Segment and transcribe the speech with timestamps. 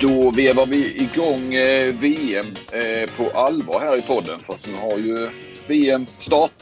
[0.00, 4.74] Då vevar vi igång eh, VM eh, på allvar här i podden för att nu
[4.74, 5.30] har ju
[5.66, 6.52] VM startat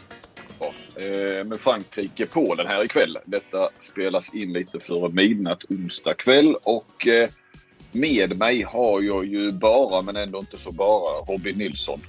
[0.96, 3.18] eh, med Frankrike-Polen här ikväll.
[3.25, 7.07] Detta spelas in lite före midnatt onsdag kväll och
[7.93, 12.01] med mig har jag ju bara, men ändå inte så bara, Robin Nilsson.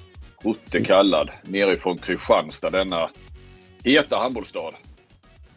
[0.44, 3.10] Rutte kallad, nerifrån Kristianstad, denna
[3.84, 4.74] heta handbollsstad.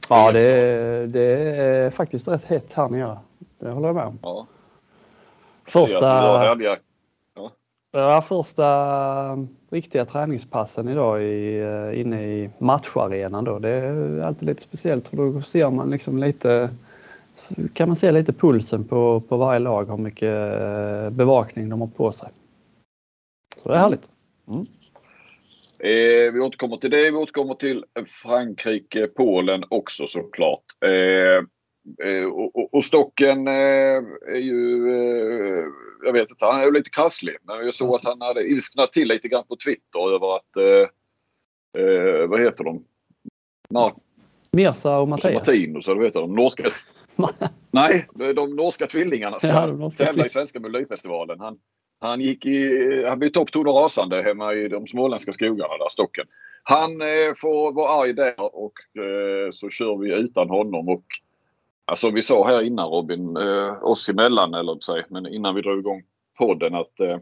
[0.09, 3.19] Ja, det, det är faktiskt rätt hett här nere.
[3.61, 4.19] Det håller jag med om.
[4.23, 4.47] Ja.
[5.69, 6.61] Första, att
[7.93, 13.59] ja, första riktiga träningspassen idag i, eh, inne i matcharenan då.
[13.59, 16.71] Det är alltid lite speciellt för då ser man liksom lite
[17.73, 21.89] kan man se lite pulsen på, på varje lag, hur mycket eh, bevakning de har
[21.89, 22.29] på sig.
[23.63, 24.09] Så det är härligt.
[24.49, 24.67] Mm.
[25.79, 27.11] Eh, vi återkommer till det.
[27.11, 30.65] Vi återkommer till Frankrike, Polen också såklart.
[30.85, 31.47] Eh,
[32.05, 35.65] eh, och, och, Stocken eh, är ju, eh,
[36.05, 37.37] jag vet inte, han är lite krasslig.
[37.43, 42.29] Men jag såg att han hade ilsknat till lite grann på Twitter över att, eh,
[42.29, 42.85] vad heter de?
[43.71, 43.95] Mar
[44.53, 45.35] Mirza och Mattias.
[45.35, 46.35] Martinus, eller vad heter de?
[46.35, 46.63] Norska...
[47.71, 51.41] Nej, de norska tvillingarna ska ja, tävla i Svenska Melodifestivalen.
[51.41, 51.59] Han,
[52.01, 56.27] han, gick i, han blev toppton och rasande hemma i de småländska skogarna där, Stocken.
[56.63, 58.73] Han eh, får vara arg där och
[59.05, 60.89] eh, så kör vi utan honom.
[60.89, 61.05] Och,
[61.89, 65.79] alltså vi sa här innan Robin, eh, oss emellan eller sig, men innan vi drog
[65.79, 66.03] igång
[66.39, 67.19] podden att eh,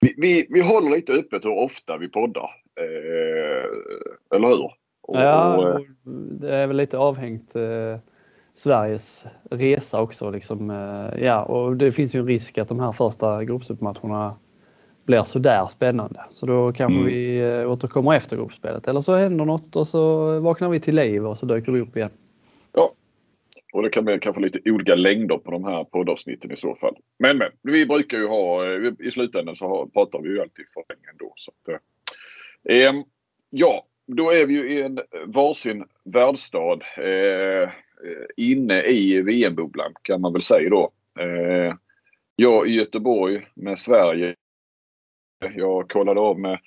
[0.00, 2.50] vi, vi, vi håller lite öppet hur ofta vi poddar.
[2.80, 3.66] Eh,
[4.36, 4.72] eller hur?
[5.02, 5.80] Och, ja, och, eh,
[6.40, 7.98] det är väl lite avhängt eh,
[8.54, 10.30] Sveriges resa också.
[10.30, 14.36] Liksom, eh, ja, och det finns ju en risk att de här första gruppspelsmatcherna
[15.04, 16.20] blir sådär spännande.
[16.30, 17.06] Så då kanske mm.
[17.06, 18.88] vi eh, återkommer efter gruppspelet.
[18.88, 21.96] Eller så händer något och så vaknar vi till liv och så dyker det upp
[21.96, 22.10] igen.
[22.72, 22.90] Ja,
[23.74, 26.96] och det kan bli kanske lite olika längder på de här poddavsnitten i så fall.
[27.18, 30.64] Men men, vi brukar ju ha, eh, i slutändan så har, pratar vi ju alltid
[30.74, 31.32] för länge ändå.
[31.36, 31.80] Så att,
[32.68, 32.92] eh,
[33.50, 36.78] ja, då är vi ju i en varsin världsstad.
[36.96, 37.70] Eh,
[38.36, 40.92] inne i VM-bubblan kan man väl säga då.
[41.20, 41.74] Eh,
[42.36, 44.34] jag i Göteborg med Sverige.
[45.54, 46.58] Jag kollade av med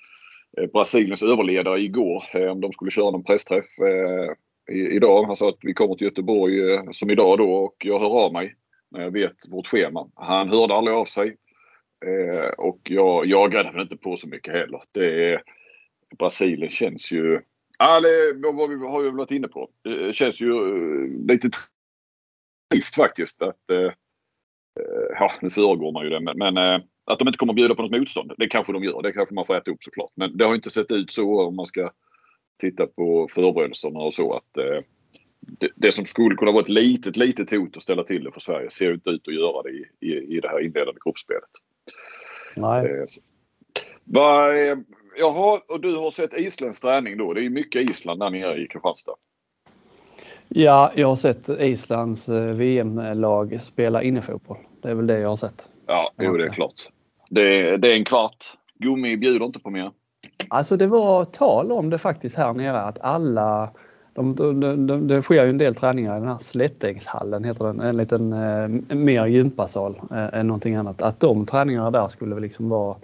[0.58, 3.66] eh, Brasiliens överledare igår eh, om de skulle köra någon pressträff
[4.68, 5.24] idag.
[5.24, 8.32] Han sa att vi kommer till Göteborg eh, som idag då och jag hör av
[8.32, 8.54] mig
[8.90, 10.10] när jag vet vårt schema.
[10.14, 11.36] Han hörde aldrig av sig.
[12.06, 14.82] Eh, och jag jagade väl inte på så mycket heller.
[14.92, 15.42] Det är,
[16.18, 17.40] Brasilien känns ju
[17.78, 19.70] Ja, det vad vi har ju varit inne på.
[19.84, 21.48] Det känns ju eh, lite
[22.70, 23.70] trist faktiskt att...
[23.70, 23.92] Eh,
[24.80, 27.74] eh, ja, nu föregår man ju det, men, men eh, att de inte kommer bjuda
[27.74, 28.32] på något motstånd.
[28.38, 29.02] Det kanske de gör.
[29.02, 30.12] Det kanske man får äta upp såklart.
[30.14, 31.90] Men det har inte sett ut så om man ska
[32.58, 34.58] titta på förberedelserna och så att
[35.40, 38.40] det, det, som skulle kunna vara ett litet, litet hot att ställa till det för
[38.40, 41.50] Sverige ser inte ut att göra det i, i, i det här inledande gruppspelet.
[42.56, 43.06] Nej.
[44.04, 44.54] Vad,
[45.18, 47.32] Jaha, och du har sett isländsk träning då?
[47.32, 49.14] Det är mycket Island där nere i Kristianstad.
[50.48, 54.56] Ja, jag har sett Islands eh, VM-lag spela innefotboll.
[54.82, 55.68] Det är väl det jag har sett.
[55.86, 56.88] Ja, jo, det är klart.
[57.30, 58.44] Det, det är en kvart.
[58.74, 59.90] Gummi bjuder inte på mer.
[60.50, 63.70] Alltså det var tal om det faktiskt här nere att alla
[64.14, 67.80] de, de, de, det sker ju en del träningar i den här Slättängshallen, heter den,
[67.80, 71.02] en liten eh, mer gympasal eh, än någonting annat.
[71.02, 72.96] Att de träningarna där skulle liksom vara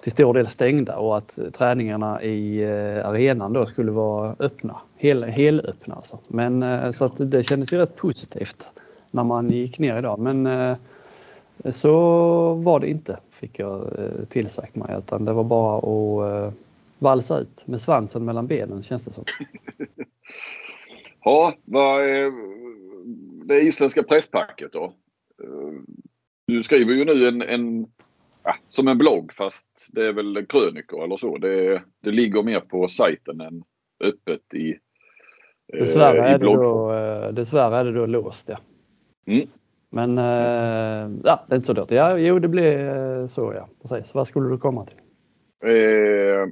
[0.00, 5.24] till stor del stängda och att träningarna i eh, arenan då skulle vara öppna, hel,
[5.24, 6.18] helöppna alltså.
[6.28, 8.70] Men eh, så att det kändes ju rätt positivt
[9.10, 10.18] när man gick ner idag.
[10.18, 10.76] Men eh,
[11.70, 11.92] så
[12.54, 16.52] var det inte, fick jag eh, tillsagt mig, utan det var bara att eh,
[17.00, 19.24] valsa ut med svansen mellan benen känns det som.
[21.24, 22.32] Ja, vad är
[23.46, 24.94] det isländska presspacket då?
[26.46, 27.86] Du skriver ju nu en, en
[28.42, 31.38] ja, som en blogg fast det är väl krönikor eller så.
[31.38, 33.62] Det, det ligger mer på sajten än
[34.04, 34.70] öppet i,
[35.72, 38.58] eh, dessvärre i är det då, eh, Dessvärre är det då låst ja.
[39.26, 39.48] Mm.
[39.90, 41.90] Men eh, ja, det är inte så dåligt.
[41.90, 43.68] Ja, jo, det blir eh, så ja.
[43.82, 44.14] Precis.
[44.14, 44.98] Vad skulle du komma till?
[45.64, 46.48] Eh,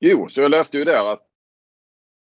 [0.00, 1.22] jo, så jag läste ju där att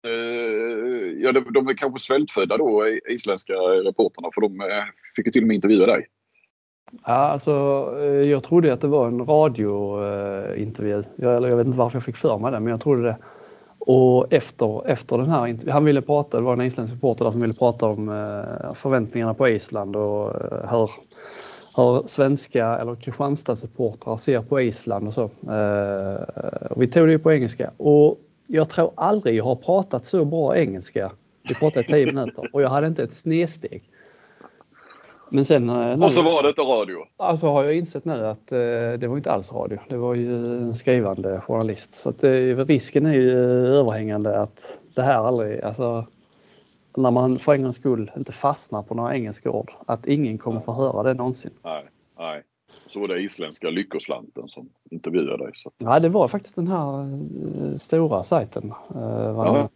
[0.07, 4.83] eh, ja, de, de är kanske svältfödda då, isländska reporterna, för de eh,
[5.15, 6.07] fick ju till och med intervjua dig.
[7.05, 7.51] Ja, alltså,
[7.99, 10.99] eh, jag trodde att det var en radiointervju.
[10.99, 13.17] Eh, jag, jag vet inte varför jag fick för mig det, men jag trodde det.
[13.85, 17.53] Och efter, efter den här han ville prata, det var en isländsk reporter som ville
[17.53, 20.91] prata om eh, förväntningarna på Island och eh, hur,
[21.75, 25.23] hur svenska eller Kristianstad-supportrar ser på Island och så.
[26.69, 30.25] Och vi tog det ju på engelska och jag tror aldrig jag har pratat så
[30.25, 31.11] bra engelska.
[31.43, 33.83] Vi pratade i tio minuter och jag hade inte ett snedsteg.
[35.29, 35.69] Men sen...
[36.03, 36.97] Och så var det inte radio.
[37.17, 38.57] Alltså har jag insett nu att eh,
[38.97, 39.79] det var inte alls radio.
[39.89, 41.93] Det var ju en skrivande journalist.
[41.93, 42.29] Så att, eh,
[42.65, 43.31] risken är ju
[43.67, 46.05] överhängande att det här aldrig, alltså
[46.97, 50.59] när man för en gångs skull inte fastnar på några engelska ord, att ingen kommer
[50.59, 51.51] få höra det någonsin.
[51.63, 51.85] Nej,
[52.17, 52.43] nej.
[52.87, 55.51] Så var det isländska Lyckoslanten som intervjuade dig.
[55.53, 55.71] Så.
[55.77, 58.73] Ja, det var faktiskt den här eh, stora sajten.
[58.95, 59.01] Eh,
[59.35, 59.69] ja.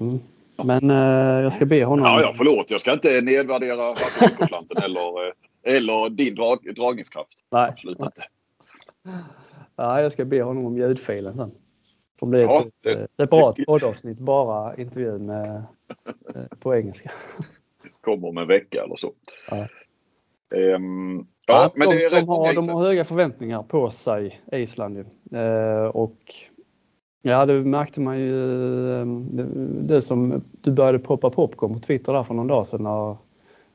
[0.00, 0.18] Mm.
[0.64, 2.04] Men eh, jag ska be honom...
[2.04, 2.70] Ja, ja, förlåt.
[2.70, 5.32] Jag ska inte nedvärdera Lyckoslanten eller,
[5.62, 7.44] eller din drag, dragningskraft.
[7.50, 7.68] Nej.
[7.68, 8.22] Absolut inte.
[9.76, 11.50] Ja, jag ska be honom om ljudfilen sen.
[12.24, 15.62] Det blir ja, ett det, separat poddavsnitt, bara intervjun med,
[16.60, 17.10] på engelska.
[18.00, 19.12] Kommer om en vecka eller så.
[19.50, 19.66] Ja.
[20.54, 24.98] Um, ja, men de, de, har, de har höga förväntningar på sig, Island.
[24.98, 26.18] Uh, och
[27.22, 28.32] ja, det märkte man ju.
[29.30, 29.46] Det,
[29.94, 33.16] det som du började poppa popcorn på Twitter där för någon dag sedan när,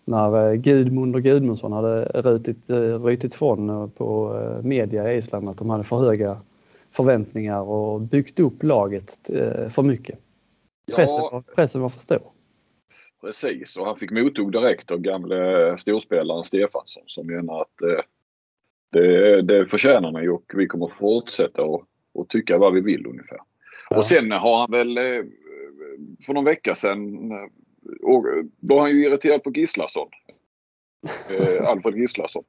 [0.06, 2.69] när Gudmund och Gudmundsson hade rutit,
[3.06, 6.38] rytit från på media i Island att de hade för höga
[6.92, 9.30] förväntningar och byggt upp laget
[9.70, 10.20] för mycket.
[10.96, 11.44] Pressen, ja.
[11.56, 12.32] pressen var för stor.
[13.22, 18.04] Precis, och han fick mothugg direkt av gamle storspelaren Stefansson som menar att eh,
[18.92, 23.40] det, det förtjänar ni och vi kommer fortsätta och, och tycka vad vi vill ungefär.
[23.90, 23.98] Ja.
[23.98, 25.24] Och sen har han väl eh,
[26.26, 27.48] för någon vecka sedan eh,
[28.02, 28.26] och
[28.60, 30.10] då var han ju irriterad på Gislason.
[31.30, 32.44] Eh, Alfred Gislason.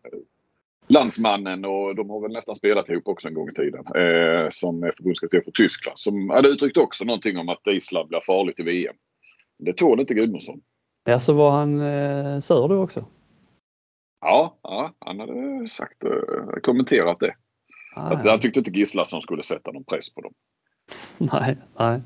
[0.91, 3.85] Landsmannen och de har väl nästan spelat ihop också en gång i tiden.
[3.87, 5.99] Eh, som är förbundskapten för Tyskland.
[5.99, 8.95] Som hade uttryckt också någonting om att Island blir farligt i VM.
[9.59, 10.61] Det tål inte Gudmundsson.
[11.05, 13.05] Ja, så var han eh, sur då också?
[14.21, 17.35] Ja, ja, han hade sagt, eh, kommenterat det.
[17.97, 18.31] Ah, att, ja.
[18.31, 20.33] Han tyckte inte Gislason skulle sätta någon press på dem.
[21.19, 22.01] nej, nej.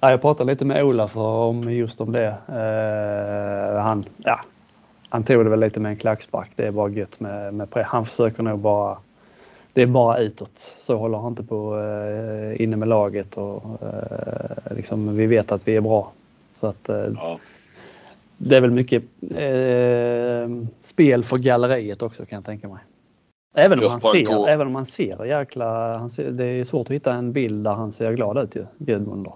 [0.00, 2.36] Ja, jag pratade lite med Olaf om just om det.
[2.48, 4.40] Eh, han, ja,
[5.14, 6.50] han tog det väl lite med en klackspark.
[6.56, 7.86] Det är bara gött med, med press.
[7.86, 8.98] Han försöker nog bara
[9.72, 10.76] det är bara utåt.
[10.78, 15.68] Så håller han inte på eh, inne med laget och eh, liksom, vi vet att
[15.68, 16.12] vi är bra.
[16.54, 17.38] Så att, eh, ja.
[18.36, 22.82] Det är väl mycket eh, spel för galleriet också kan jag tänka mig.
[23.56, 25.98] Även om, han ser, även om han ser jäkla...
[25.98, 28.66] Han ser, det är svårt att hitta en bild där han ser glad ut ju,
[28.78, 29.28] Gudmund.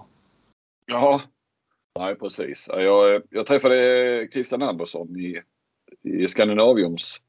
[0.85, 1.21] Ja,
[1.99, 2.69] nej precis.
[2.73, 5.41] Jag, jag träffade Christian Andersson i,
[6.03, 7.21] i Skandinaviums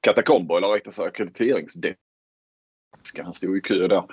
[0.00, 1.98] katakomber, eller rättare sagt ackrediteringsdesk.
[3.22, 4.04] Han stod i kö där.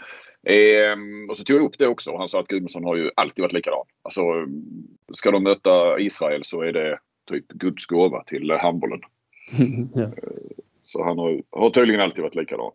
[0.43, 2.17] Ehm, och så tog jag upp det också.
[2.17, 3.85] Han sa att Gudmundsson har ju alltid varit likadan.
[4.03, 4.21] Alltså,
[5.13, 6.99] ska de möta Israel så är det
[7.29, 8.99] typ Guds gåva till handbollen.
[9.93, 10.09] ja.
[10.83, 12.71] Så han har, har tydligen alltid varit likadan.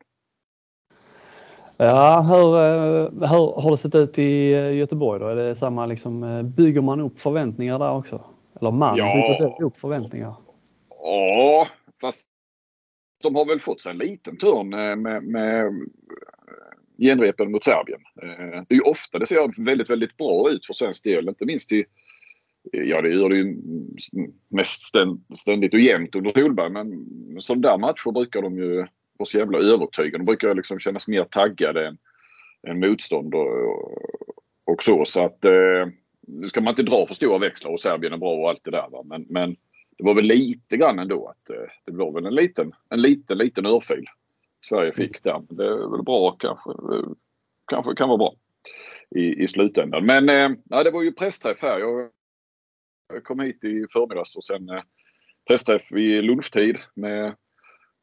[1.76, 5.26] Ja, hur, eh, hur har det sett ut i eh, Göteborg då?
[5.26, 8.20] Är det samma liksom, eh, bygger man upp förväntningar där också?
[8.60, 9.36] Eller man ja.
[9.38, 10.34] bygger upp förväntningar?
[11.06, 11.66] Ja,
[12.00, 12.26] fast
[13.22, 15.72] de har väl fått sig en liten törn eh, med, med eh,
[16.98, 18.00] genrepen mot Serbien.
[18.22, 21.28] Eh, det är ju ofta det ser väldigt, väldigt bra ut för svensk del.
[21.28, 21.84] Inte minst i,
[22.72, 23.56] ja det gör det ju
[24.48, 24.82] mest
[25.34, 27.06] ständigt och jämnt under Solberg men
[27.40, 28.76] sådana där matcher brukar de ju
[29.18, 30.18] vara så jävla övertygande.
[30.18, 31.98] De brukar liksom kännas mer taggade än,
[32.68, 33.92] än motstånd och,
[34.64, 35.04] och så.
[35.04, 35.86] Så att eh,
[36.26, 38.70] nu ska man inte dra för stora växlar och Serbien är bra och allt det
[38.70, 38.88] där.
[38.90, 39.02] Va?
[39.04, 39.56] Men, men
[39.98, 43.38] det var väl lite grann ändå att eh, det var väl en liten, en liten,
[43.38, 44.04] liten örfil
[44.60, 45.42] Sverige fick där.
[45.48, 46.70] Det är väl bra kanske.
[47.66, 48.34] Kanske kan vara bra
[49.10, 50.06] i, i slutändan.
[50.06, 51.78] Men eh, det var ju pressträff här.
[51.78, 54.82] Jag kom hit i förmiddags och sen eh,
[55.48, 57.34] pressträff vid lunchtid med,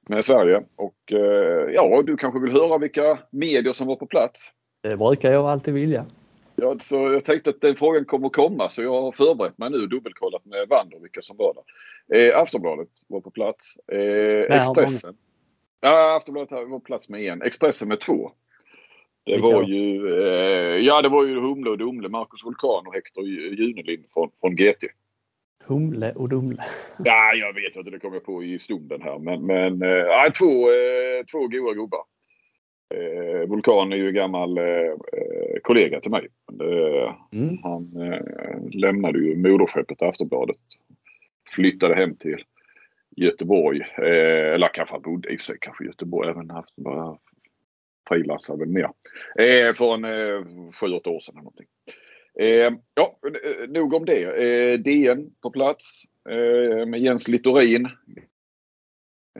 [0.09, 0.63] med Sverige.
[0.75, 4.51] Och eh, ja, du kanske vill höra vilka medier som var på plats?
[4.81, 6.05] Det brukar jag alltid vilja.
[6.63, 9.69] Ja, så jag tänkte att den frågan kommer att komma så jag har förberett mig
[9.69, 12.17] nu och dubbelkollat med Wander vilka som var där.
[12.17, 13.77] Eh, Aftonbladet var på plats.
[13.87, 15.15] Eh, Expressen.
[15.81, 17.41] Ja, Aftonbladet var plats med en.
[17.41, 18.31] Expressen med två.
[19.25, 23.23] Det var ju, eh, ja det var ju Humle och Dumle, Marcus Vulkan och Hector
[23.27, 24.83] Junelind från, från GT.
[25.65, 26.63] Humle och Dumle.
[27.05, 29.19] Ja, jag vet inte, det kom jag på i stunden här.
[29.19, 32.12] Men, men eh, två, eh, två goa gubbar.
[32.93, 34.93] Eh, Vulkan är ju gammal eh,
[35.61, 36.27] kollega till mig.
[36.61, 37.57] Eh, mm.
[37.63, 40.57] Han eh, lämnade ju moderskeppet Aftonbladet.
[41.49, 42.43] Flyttade hem till
[43.15, 43.81] Göteborg.
[43.97, 46.29] Eh, eller kanske han bodde i och för sig kanske Göteborg.
[46.29, 47.17] Även haft bara
[48.09, 48.89] frilansar väl mer.
[49.39, 51.67] Eh, för en eh, sju, åtta år sedan eller någonting.
[52.39, 54.23] Eh, ja, eh, nog om det.
[54.23, 57.89] Eh, DN på plats eh, med Jens Littorin.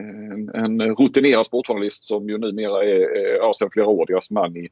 [0.00, 4.56] Eh, en, en rutinerad sportjournalist som ju numera är, ja, sedan flera år deras man
[4.56, 4.68] i,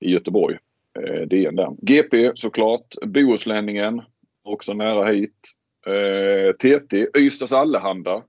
[0.00, 0.58] i Göteborg.
[0.98, 1.76] Eh, DN där.
[1.82, 2.94] GP såklart.
[3.06, 4.02] Bohuslänningen
[4.42, 5.52] också nära hit.
[5.86, 8.22] Eh, TT, Ystads Allehanda.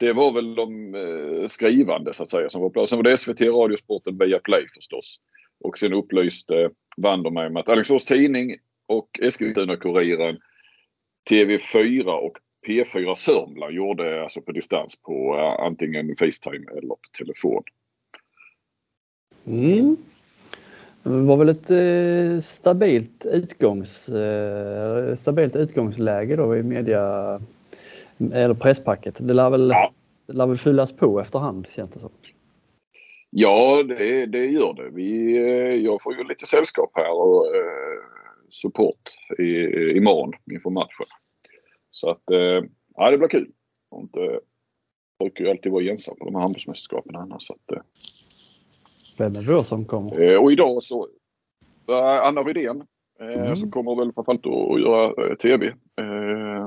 [0.00, 3.16] det var väl de eh, skrivande så att säga som var på Sen var det
[3.16, 5.20] SVT, Radiosporten, via Play förstås.
[5.64, 10.38] Och sen upplyste Wander mig med att Alingsås Tidning och Eskilstuna-Kuriren,
[11.30, 17.62] TV4 och P4 Sörmland gjorde alltså på distans på uh, antingen Facetime eller på telefon.
[19.46, 19.96] Mm.
[21.02, 27.40] Det var väl ett eh, stabilt, utgångs, eh, stabilt utgångsläge då i media
[28.32, 29.28] eller presspacket.
[29.28, 29.92] Det lär väl, ja.
[30.26, 32.10] det lär väl fyllas på efterhand känns det som.
[33.30, 34.90] Ja, det, det gör det.
[34.90, 38.02] Vi, eh, jag får ju lite sällskap här och eh,
[38.48, 39.42] support i,
[39.96, 41.06] imorgon inför matchen.
[41.92, 42.64] Så att eh,
[42.96, 43.50] ja, det blir kul.
[43.94, 44.40] Inte,
[45.18, 47.42] brukar ju alltid vara ensam på de här handbollsmästerskapen annars.
[47.42, 47.82] Så att, eh,
[49.18, 50.22] Vem är det som kommer?
[50.22, 51.08] Eh, och idag så
[52.22, 52.84] Anna Rydén
[53.20, 53.56] mm.
[53.56, 55.74] som kommer väl framförallt att göra TV.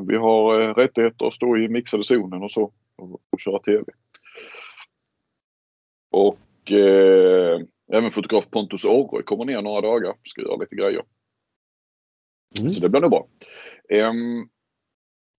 [0.07, 2.71] Vi har rättigheter att stå i mixade zonen och så
[3.29, 3.83] och köra TV.
[6.11, 10.15] Och eh, även fotograf Pontus Orre kommer ner några dagar.
[10.23, 11.03] Ska göra lite grejer.
[12.59, 12.69] Mm.
[12.69, 13.27] Så det blir nog bra.
[13.89, 14.49] Um,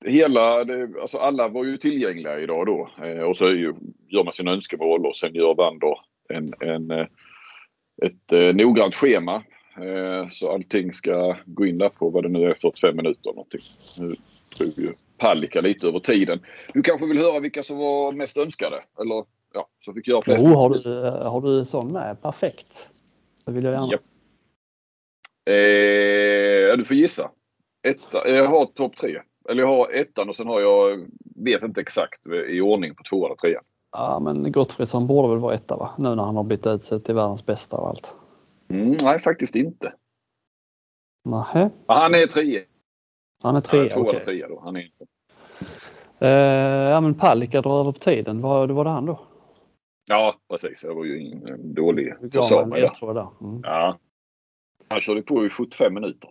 [0.04, 2.90] hela, det, alltså alla var ju tillgängliga idag då.
[3.04, 3.74] Eh, och så ju,
[4.08, 5.98] gör man sina önskemål och sen gör Wander
[6.28, 7.06] en, en, eh,
[8.02, 9.42] ett eh, noggrant schema.
[9.80, 13.60] Eh, så allting ska gå in där på vad det nu är, 45 minuter någonting.
[13.98, 14.12] Nu
[14.58, 16.40] drog ju Palicka lite över tiden.
[16.74, 18.76] Du kanske vill höra vilka som var mest önskade?
[19.00, 19.24] Eller
[19.54, 20.46] ja, så fick jag flest.
[20.46, 20.90] Oh, har, du,
[21.28, 22.22] har du sån med?
[22.22, 22.90] Perfekt.
[23.46, 23.92] Det vill jag gärna.
[23.92, 23.98] Ja.
[25.52, 27.30] Eh, du får gissa.
[27.88, 29.20] Etta, jag har topp tre.
[29.48, 33.30] Eller jag har ettan och sen har jag, vet inte exakt i ordning på tvåan
[33.30, 33.64] och trean.
[33.92, 35.90] Ja men Gottfridsson borde väl vara etta va?
[35.98, 38.16] Nu när han har blivit utsedd till världens bästa och allt.
[38.68, 39.92] Mm, nej faktiskt inte.
[41.24, 41.70] Nähä.
[41.86, 42.62] Han är trea.
[43.42, 44.02] Han är trea, okej.
[44.02, 44.24] Okay.
[44.24, 44.60] trea då.
[44.60, 45.04] Han är inte.
[46.22, 46.28] Uh,
[46.90, 48.40] ja men Palicka drar över på tiden.
[48.40, 49.20] Var, var det han då?
[50.10, 50.84] Ja precis.
[50.84, 53.28] Jag var ju en dålig försvarare där.
[53.40, 53.60] Mm.
[53.62, 53.98] Ja.
[54.88, 56.30] Han körde på i 75 minuter.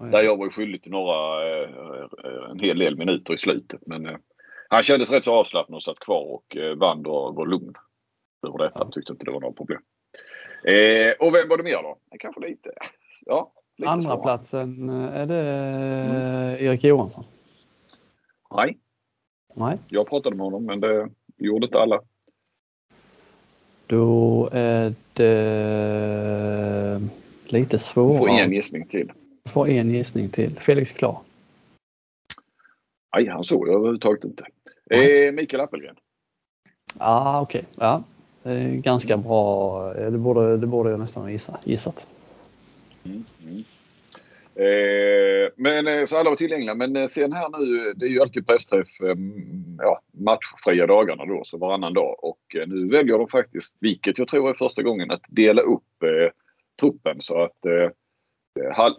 [0.00, 1.70] Där jag var skyldig till några, eh,
[2.50, 3.80] en hel del minuter i slutet.
[3.86, 4.16] Men eh,
[4.68, 7.74] han kändes rätt så avslappnad och satt kvar och eh, Wander var lugn
[8.46, 8.78] över detta.
[8.78, 8.90] Ja.
[8.92, 9.80] Tyckte inte det var några problem.
[10.64, 11.98] Eh, och vem var det mer då?
[12.18, 12.70] Kanske lite,
[13.26, 13.52] ja.
[13.76, 14.22] Lite Andra svårare.
[14.22, 16.66] platsen är det mm.
[16.66, 17.24] Erik Johansson?
[18.50, 18.78] Nej.
[19.54, 19.78] Nej.
[19.88, 22.00] Jag pratade med honom men det gjorde inte alla.
[23.86, 27.00] Då är det
[27.48, 28.12] lite svårare.
[28.12, 29.12] Du får en gissning till.
[29.48, 30.50] Får en gissning till.
[30.60, 31.20] Felix Klar.
[33.16, 34.44] Nej, han såg jag överhuvudtaget inte.
[34.90, 35.96] Eh, Mikael Appelgren.
[36.98, 37.64] Ah, okej.
[37.76, 37.86] Okay.
[37.86, 38.02] Ja,
[38.82, 39.92] ganska bra.
[39.94, 42.06] Det borde, det borde jag nästan ha gissa, gissat.
[43.04, 43.64] Mm, mm.
[44.58, 46.74] Eh, men eh, så alla var tillgängliga.
[46.74, 48.88] Men eh, sen här nu, det är ju alltid pressträff
[49.78, 52.24] ja, matchfria dagarna då, så varannan dag.
[52.24, 56.30] Och nu väljer de faktiskt, vilket jag tror är första gången, att dela upp eh,
[56.80, 57.90] truppen så att eh,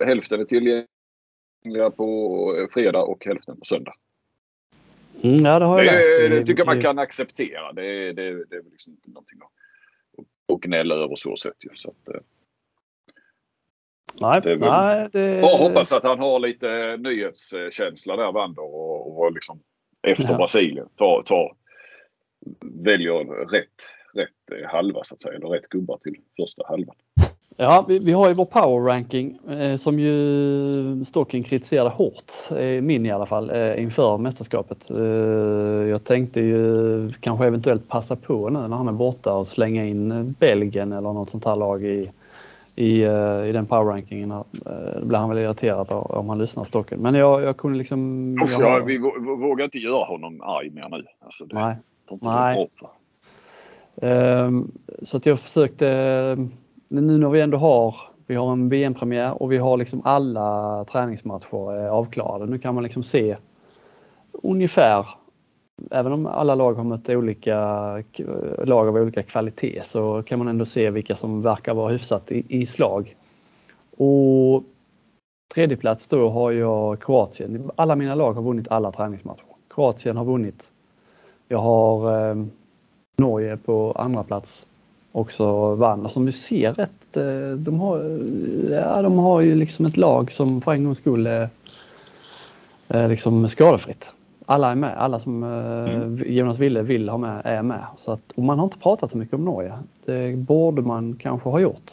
[0.05, 3.93] hälften är tillgängliga på fredag och hälften på söndag.
[5.23, 6.09] Mm, ja, det har jag det, läst.
[6.29, 7.73] Det tycker jag man kan acceptera.
[7.73, 11.55] Det, det, det är liksom inte någonting att, att gnälla över så sätt.
[11.63, 11.69] Ju.
[11.73, 12.15] Så att,
[14.21, 15.41] Nej, det nej, det...
[15.41, 19.59] Bara hoppas att han har lite nyhetskänsla där Wander och, och liksom
[20.01, 20.37] efter ja.
[20.37, 21.55] Brasilien tar, tar,
[22.83, 26.95] väljer rätt, rätt halva så att säga, eller rätt gubbar till första halvan.
[27.57, 32.81] Ja, vi, vi har ju vår power ranking eh, som ju Stocken kritiserade hårt, eh,
[32.81, 34.91] min i alla fall, eh, inför mästerskapet.
[34.91, 39.85] Eh, jag tänkte ju kanske eventuellt passa på nu när han är borta och slänga
[39.85, 42.11] in Belgien eller något sånt här lag i,
[42.75, 44.31] i, eh, i den powerrankingen.
[44.31, 44.41] Eh,
[44.99, 46.99] då blir han väl irriterad om han lyssnar Stocken.
[46.99, 48.33] Men jag, jag kunde liksom...
[48.43, 48.97] Usch, jag, vi
[49.41, 51.05] vågar inte göra honom arg mer nu.
[51.19, 51.75] Alltså det, nej.
[52.21, 52.69] nej.
[54.01, 54.71] Um,
[55.03, 56.37] så att jag försökte,
[56.89, 57.95] nu när vi ändå har,
[58.27, 62.45] vi har en VM-premiär och vi har liksom alla träningsmatcher eh, avklarade.
[62.45, 63.37] Nu kan man liksom se
[64.31, 65.07] ungefär
[65.91, 67.55] även om alla lag har mött olika
[68.63, 72.45] lag av olika kvalitet så kan man ändå se vilka som verkar vara hyfsat i,
[72.47, 73.15] i slag.
[73.97, 74.63] Och
[75.53, 77.71] tredje plats då har jag Kroatien.
[77.75, 79.45] Alla mina lag har vunnit alla träningsmatcher.
[79.69, 80.71] Kroatien har vunnit.
[81.47, 82.45] Jag har eh,
[83.17, 84.67] Norge på andra plats.
[85.11, 86.09] Också vann.
[86.09, 88.19] Som du ser rätt, eh, de har,
[88.71, 91.27] ja, de har ju liksom ett lag som för en gångs skull
[92.87, 94.11] är liksom skadefritt
[94.49, 94.97] alla är med.
[94.97, 96.23] Alla som eh, mm.
[96.25, 97.85] Jonas Wille vill ha med är med.
[97.97, 99.73] Så att, och man har inte pratat så mycket om Norge.
[100.05, 101.91] Det borde man kanske ha gjort.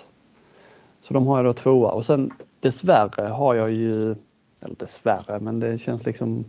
[1.00, 4.10] Så de har jag då tvåa och sen dessvärre har jag ju,
[4.60, 6.44] eller dessvärre, men det känns liksom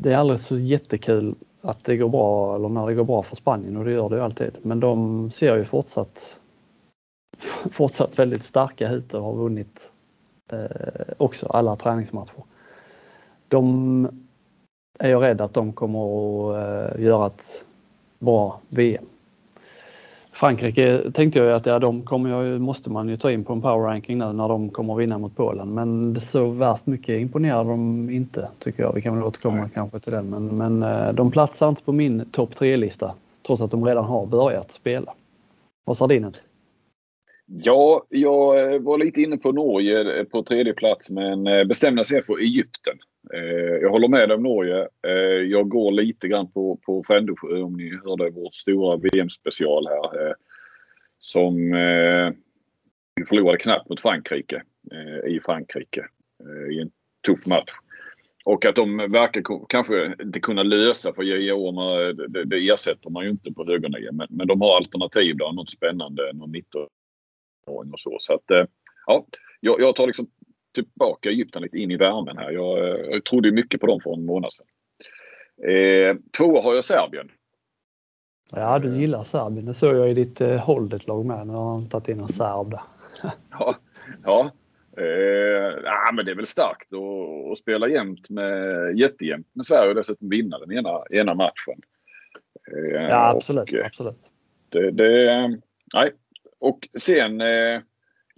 [0.00, 3.36] det är aldrig så jättekul att det går bra eller när det går bra för
[3.36, 4.56] Spanien och det gör det ju alltid.
[4.62, 6.40] Men de ser ju fortsatt
[7.70, 9.92] fortsatt väldigt starka ut och har vunnit
[10.52, 12.42] eh, också alla träningsmatcher.
[13.48, 14.08] De
[14.98, 17.64] är jag rädd att de kommer att eh, göra ett
[18.18, 19.06] bra VM.
[20.38, 23.62] Frankrike tänkte jag att ja, de kommer jag, måste man ju ta in på en
[23.62, 25.74] power ranking nu när de kommer vinna mot Polen.
[25.74, 28.92] Men så värst mycket imponerade de inte tycker jag.
[28.92, 29.70] Vi kan väl återkomma Nej.
[29.74, 30.30] kanske till den.
[30.30, 33.14] Men, men eh, de platsar inte på min topp tre-lista
[33.46, 35.14] trots att de redan har börjat spela.
[35.84, 36.32] Vad sa din
[37.46, 42.38] Ja, jag eh, var lite inne på Norge på tredje plats men bestämde sig för
[42.38, 42.98] Egypten.
[43.34, 44.88] Eh, jag håller med om Norge.
[45.06, 50.26] Eh, jag går lite grann på, på Frändesjö om ni hörde vårt stora VM-special här.
[50.26, 50.34] Eh,
[51.20, 51.54] som
[53.14, 54.62] vi förlorade knappt mot Frankrike
[55.26, 56.04] i Frankrike
[56.72, 56.90] i en
[57.26, 57.70] tuff match.
[58.44, 61.72] Och att de verkar kanske inte kunna lösa för JO
[62.28, 64.16] det, det ersätter man ju inte på högernian.
[64.16, 68.16] Men, men de har alternativ där, något spännande, någon 19-åring och så.
[68.20, 68.68] Så att
[69.06, 69.26] ja,
[69.60, 70.26] jag, jag tar liksom
[70.74, 72.50] tillbaka Egypten lite in i värmen här.
[72.50, 72.78] Jag,
[73.14, 74.66] jag trodde mycket på dem för en månad sedan.
[75.70, 77.30] Eh, två har jag Serbien.
[78.50, 79.66] Ja, du gillar Serbien.
[79.66, 81.46] Det såg jag i ditt eh, Holdet-lag med.
[81.46, 82.80] Nu har han tagit in en serb där.
[83.50, 83.76] ja,
[84.24, 84.50] ja.
[84.98, 89.88] Eh, ja, men det är väl starkt att, att spela jämt med, jättejämnt med Sverige
[89.88, 91.82] och dessutom vinna den ena, ena matchen.
[92.72, 93.72] Eh, ja, absolut.
[93.72, 94.30] Och, eh, absolut.
[94.68, 95.48] Det, det,
[95.94, 96.10] nej.
[96.58, 97.80] Och sen eh,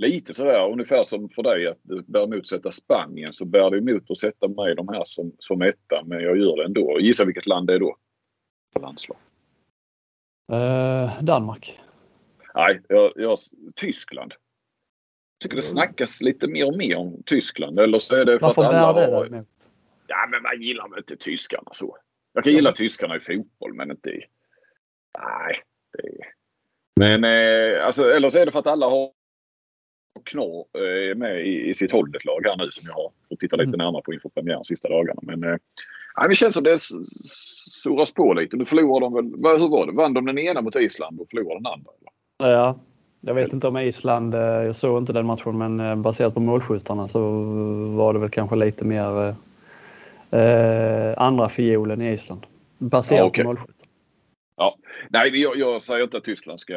[0.01, 3.71] lite sådär ungefär som för dig att det bär emot att sätta Spanien så bär
[3.71, 7.01] det emot att sätta mig de här som, som etta men jag gör det ändå.
[7.01, 7.97] Gissa vilket land det är då?
[8.81, 9.19] Landslag.
[10.53, 11.81] Eh, Danmark.
[12.55, 13.39] Nej, jag, jag,
[13.77, 14.33] Tyskland.
[14.33, 17.79] Jag tycker det snackas lite mer och mer om Tyskland.
[17.79, 19.29] Eller så är det för Varför att alla bär det har...
[19.29, 19.45] Det
[20.07, 21.97] ja, men man gillar väl inte tyskarna så.
[22.33, 24.25] Jag kan gilla tyskarna i fotboll men inte i...
[25.19, 25.61] Nej.
[25.93, 26.25] Det...
[27.01, 29.13] Men eh, alltså, eller så är det för att alla har
[30.25, 33.79] Knorr är med i, sitt Holdet-lag här nu som jag har fått titta lite mm.
[33.79, 35.21] närmare på inför premiären sista dagarna.
[35.23, 35.57] Men eh,
[36.29, 36.79] det känns som det
[37.83, 38.57] surras på lite.
[38.57, 39.93] Nu förlorar de väl, hur var det?
[39.93, 41.91] Vann de den ena mot Island och förlorade den andra?
[41.99, 42.53] Eller?
[42.53, 42.79] Ja,
[43.21, 46.41] jag vet inte om Island, eh, jag såg inte den matchen men eh, baserat på
[46.41, 47.43] målskjutarna så
[47.97, 49.35] var det väl kanske lite mer
[50.31, 52.47] eh, andra fiolen i Island.
[52.79, 53.45] Baserat ja, okay.
[53.45, 53.80] på målskytt.
[55.13, 56.75] Nej, jag, jag, säger inte att Tyskland ska,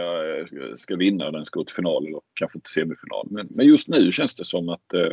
[0.75, 3.27] ska, vinna den ska gå till final eller kanske till semifinal.
[3.29, 5.11] Men, men just nu känns det som att eh,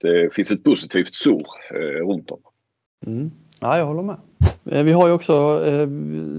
[0.00, 2.40] det finns ett positivt surr eh, runt om.
[3.06, 3.30] Mm.
[3.60, 4.16] Ja, jag håller med.
[4.64, 5.88] Eh, vi har ju också eh,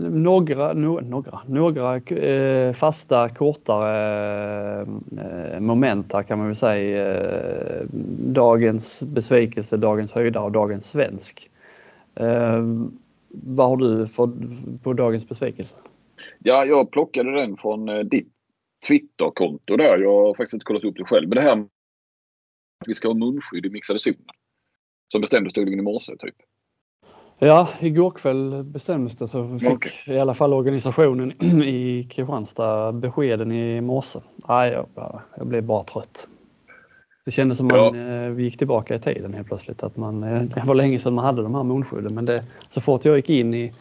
[0.10, 7.16] några, no, några, några eh, fasta kortare eh, moment här kan man väl säga.
[7.16, 7.86] Eh,
[8.20, 11.50] dagens besvikelse, dagens höjda och dagens svensk.
[12.16, 12.64] Eh,
[13.44, 14.28] vad har du för,
[14.84, 15.76] på dagens besvikelse?
[16.40, 18.32] Ja, jag plockade den från eh, ditt
[18.88, 19.98] Twitterkonto där.
[19.98, 21.30] Jag har faktiskt inte kollat upp det själv.
[21.30, 21.58] Men det här
[22.82, 24.20] att vi ska ha munskydd i mixade zonen.
[25.12, 26.36] Som bestämdes tydligen i morse typ.
[27.40, 30.16] Ja, igår kväll bestämdes det så fick okay.
[30.16, 31.32] i alla fall organisationen
[31.64, 34.20] i Kristianstad beskeden i morse.
[34.48, 36.28] Nej, jag, jag blev bara trött.
[37.26, 37.92] Det kändes som ja.
[37.92, 39.84] man eh, vi gick tillbaka i tiden helt plötsligt.
[39.84, 42.82] Att man, eh, det var länge sedan man hade de här munskydden men det, så
[42.82, 43.74] fort jag gick in i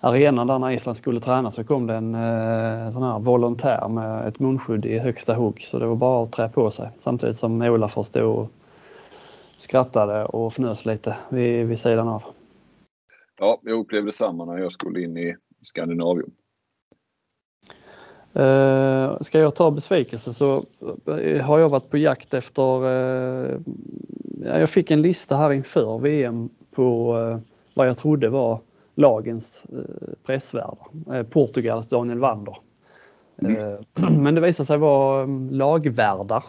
[0.00, 4.28] arenan där när Island skulle träna så kom det en eh, sån här volontär med
[4.28, 7.62] ett munskydd i högsta hugg så det var bara att trä på sig samtidigt som
[7.62, 8.50] Ola förstod och
[9.56, 12.22] skrattade och fnös lite vid, vid sidan av.
[13.38, 16.30] Ja, jag upplevde samma när jag skulle in i Skandinavium.
[18.36, 20.64] Uh, ska jag ta besvikelse så
[21.08, 22.84] uh, har jag varit på jakt efter...
[22.84, 23.60] Uh,
[24.44, 27.12] jag fick en lista här inför VM på
[27.74, 28.60] vad jag trodde var
[28.94, 29.66] lagens
[30.26, 31.22] pressvärdar.
[31.22, 32.56] Portugals Daniel Wander.
[33.42, 33.78] Mm.
[34.22, 36.44] Men det visade sig vara um, lagvärdar.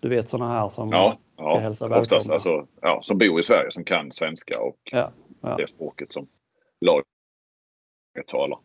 [0.00, 3.70] Du vet sådana här som ja, ja, hälsa oftast alltså, ja, som bor i Sverige
[3.70, 5.56] som kan svenska och ja, ja.
[5.56, 6.26] det språket som
[6.80, 7.06] laget
[8.26, 8.58] talar.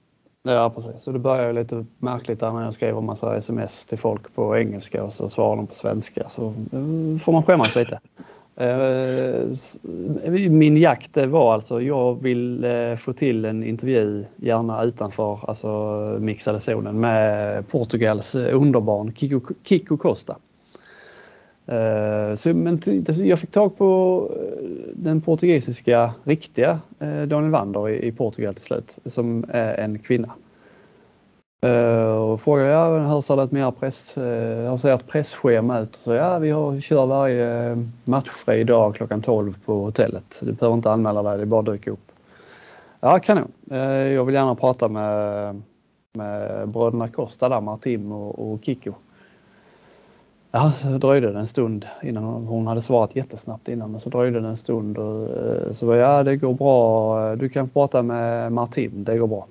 [0.47, 3.97] Ja precis, så det började lite märkligt där när jag skrev en massa sms till
[3.97, 7.99] folk på engelska och så svarade de på svenska så eh, får man skämmas lite.
[8.55, 8.67] Eh,
[10.23, 12.65] eh, min jakt var alltså, jag vill
[12.97, 15.67] få till en intervju, gärna utanför alltså
[16.19, 20.37] mixade zonen, med Portugals underbarn Kiko, Kiko Costa.
[21.67, 28.11] Eh, så, men jag fick tag på eh, den portugisiska riktiga eh, Daniel Wander i
[28.11, 30.33] Portugal till slut, som är en kvinna.
[31.65, 34.23] Uh, och frågade ja, hur ser det med er press, uh,
[34.69, 35.95] hur ser ert pressschema ut?
[35.95, 40.39] Så ja, vi har, kör varje matchfri dag klockan 12 på hotellet.
[40.41, 42.11] Du behöver inte anmäla dig, det är bara att dyka upp.
[42.99, 43.51] Ja, kanon.
[43.71, 43.77] Uh,
[44.13, 45.61] jag vill gärna prata med,
[46.13, 48.93] med bröderna Costa där, Martim och, och Kiko.
[50.51, 54.39] Ja, så dröjde det en stund innan hon hade svarat jättesnabbt innan men så dröjde
[54.39, 57.35] det en stund och eh, så ja det går bra.
[57.35, 59.47] Du kan prata med Martin, det går bra.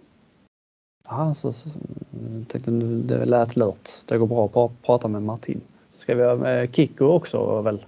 [1.08, 1.68] Ja, så, så
[2.12, 3.88] mm, tänkte det lät lurt.
[4.04, 5.60] Det går bra att prata med Martin.
[5.90, 7.86] Ska vi ha med Kikko också väl?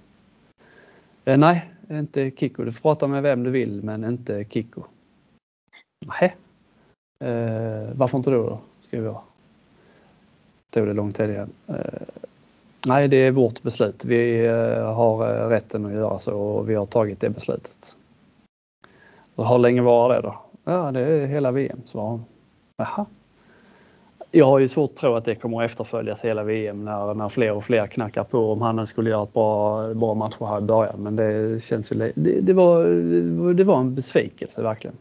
[1.25, 2.63] Eh, nej, inte Kikko.
[2.63, 4.83] Du får prata med vem du vill men inte Kikko.
[6.05, 6.35] Nej.
[7.23, 8.49] Eh, varför inte då?
[8.49, 8.59] då?
[8.81, 9.21] Skrev jag.
[10.69, 11.49] Tog det lång tid igen.
[11.67, 11.75] Eh,
[12.87, 14.05] Nej, det är vårt beslut.
[14.05, 17.95] Vi eh, har eh, rätten att göra så och vi har tagit det beslutet.
[19.35, 20.35] Och hur länge var det då?
[20.63, 22.25] Ja, det är hela VM, svarade hon.
[22.77, 23.05] Jaha.
[24.31, 27.29] Jag har ju svårt att tro att det kommer att efterföljas hela VM när, när
[27.29, 30.61] fler och fler knackar på om han skulle göra ett bra, bra match här i
[30.61, 31.03] början.
[31.03, 32.11] Men det känns ju...
[32.15, 32.85] Det, det, var,
[33.53, 34.97] det var en besvikelse verkligen.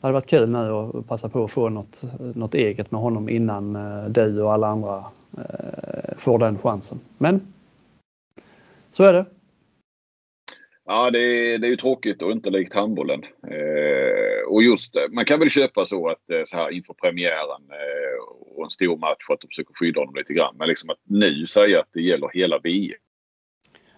[0.00, 2.02] Det hade varit kul nu att passa på att få något,
[2.34, 5.04] något eget med honom innan eh, du och alla andra
[6.16, 7.00] får den chansen.
[7.18, 7.52] Men
[8.90, 9.26] så är det.
[10.84, 13.22] Ja, det är, det är ju tråkigt och inte likt handbollen.
[13.46, 18.54] Eh, och just man kan väl köpa så att eh, så här inför premiären eh,
[18.56, 20.54] och en stor match att de försöker skydda honom lite grann.
[20.58, 22.98] Men liksom att nu säga att det gäller hela VM.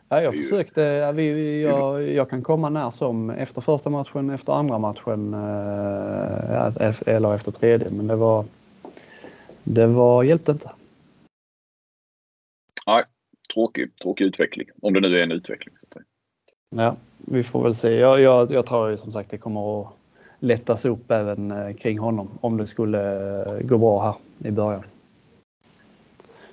[0.09, 1.13] Ja, jag försökte.
[1.13, 7.35] Vi, jag, jag kan komma när som efter första matchen, efter andra matchen eh, eller
[7.35, 7.91] efter tredje.
[7.91, 8.45] Men det var,
[9.63, 10.71] det var, hjälpte inte.
[12.87, 13.05] Nej,
[13.55, 14.67] tråkig, tråkig utveckling.
[14.83, 15.75] Om det nu är en utveckling.
[15.79, 16.05] Så att säga.
[16.77, 17.95] Ja, vi får väl se.
[17.95, 19.89] Jag, jag, jag tror ju som sagt det kommer att
[20.39, 24.83] lättas upp även eh, kring honom om det skulle eh, gå bra här i början.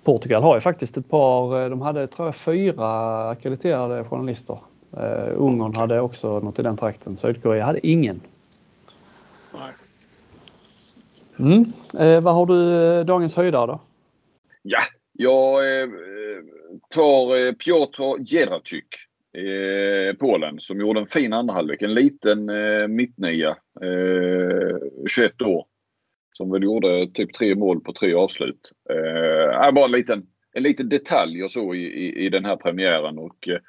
[0.04, 4.58] Portugal har ju faktiskt ett par, eh, de hade tror jag fyra akkrediterade journalister.
[4.98, 7.18] Uh, Ungern hade också något i den trakten.
[7.18, 8.22] Sydkorea hade ingen.
[9.54, 9.74] Nej.
[11.40, 11.66] Mm.
[12.00, 13.80] Uh, vad har du dagens höjdare då?
[14.62, 14.80] Ja,
[15.14, 15.90] jag eh,
[16.96, 18.88] tar eh, Piotr Jeratyk
[19.38, 21.82] eh, Polen som gjorde en fin andra halvlek.
[21.82, 23.50] En liten eh, mittnia,
[23.82, 25.66] eh, 21 år.
[26.34, 28.72] Som väl gjorde typ tre mål på tre avslut.
[28.90, 33.18] Eh, bara en liten, en liten detalj och så i, i, i den här premiären.
[33.18, 33.60] Och, eh,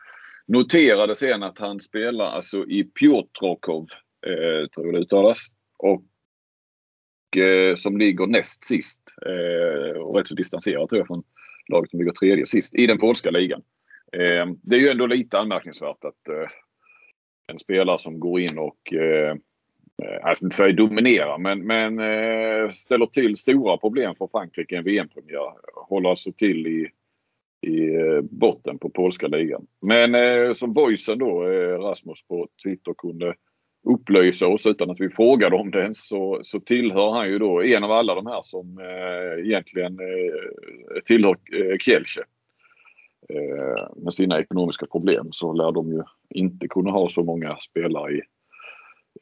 [0.47, 3.87] noterade sen att han spelar alltså i Piotrkov,
[4.27, 5.47] eh, tror jag det uttalas.
[5.79, 11.23] Och eh, som ligger näst sist eh, och rätt så distanserat tror jag från
[11.73, 13.63] laget som ligger tredje sist i den polska ligan.
[14.13, 16.49] Eh, det är ju ändå lite anmärkningsvärt att eh,
[17.47, 19.37] en spelare som går in och eh,
[20.23, 24.85] alltså inte säga dominerar men, men eh, ställer till stora problem för Frankrike i en
[24.85, 25.53] VM-premiär.
[25.75, 26.91] Håller alltså till i,
[27.67, 29.67] i eh, botten på polska ligan.
[29.81, 33.35] Men eh, som boysen då, eh, Rasmus på Twitter kunde
[33.85, 37.63] upplysa oss utan att vi frågade om det ens så, så tillhör han ju då
[37.63, 42.25] en av alla de här som eh, egentligen eh, tillhör eh, Kielce.
[43.29, 48.13] Eh, med sina ekonomiska problem så lär de ju inte kunna ha så många spelare
[48.13, 48.19] i,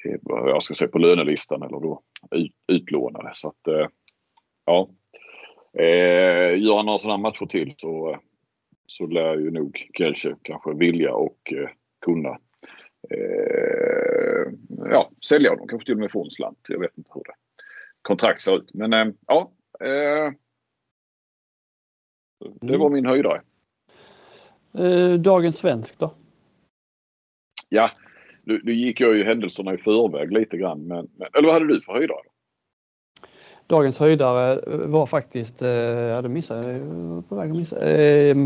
[0.08, 3.30] i jag ska säga på lönelistan eller då ut, utlånade.
[3.32, 3.86] Så att eh,
[4.66, 4.88] ja.
[5.78, 8.18] Eh, gör han några sådana matcher till så,
[8.86, 11.68] så lär ju nog Kielce kanske vilja och eh,
[12.00, 12.38] kunna
[13.10, 14.09] eh,
[14.68, 15.68] ja, sälja honom.
[15.68, 16.66] Kanske till och med få en slant.
[16.68, 17.34] Jag vet inte hur det
[18.02, 18.74] kontrakt ser ut.
[18.74, 19.52] Men eh, ja.
[19.80, 20.32] Eh,
[22.60, 23.42] det var min höjdare.
[24.78, 26.14] Eh, dagens svensk då?
[27.68, 27.90] Ja,
[28.44, 30.86] nu, nu gick jag ju händelserna i förväg lite grann.
[30.86, 32.20] Men, eller vad hade du för höjdare?
[33.66, 37.90] Dagens höjdare var faktiskt, eh, ja det missade jag på väg att missa.
[37.90, 38.36] Eh,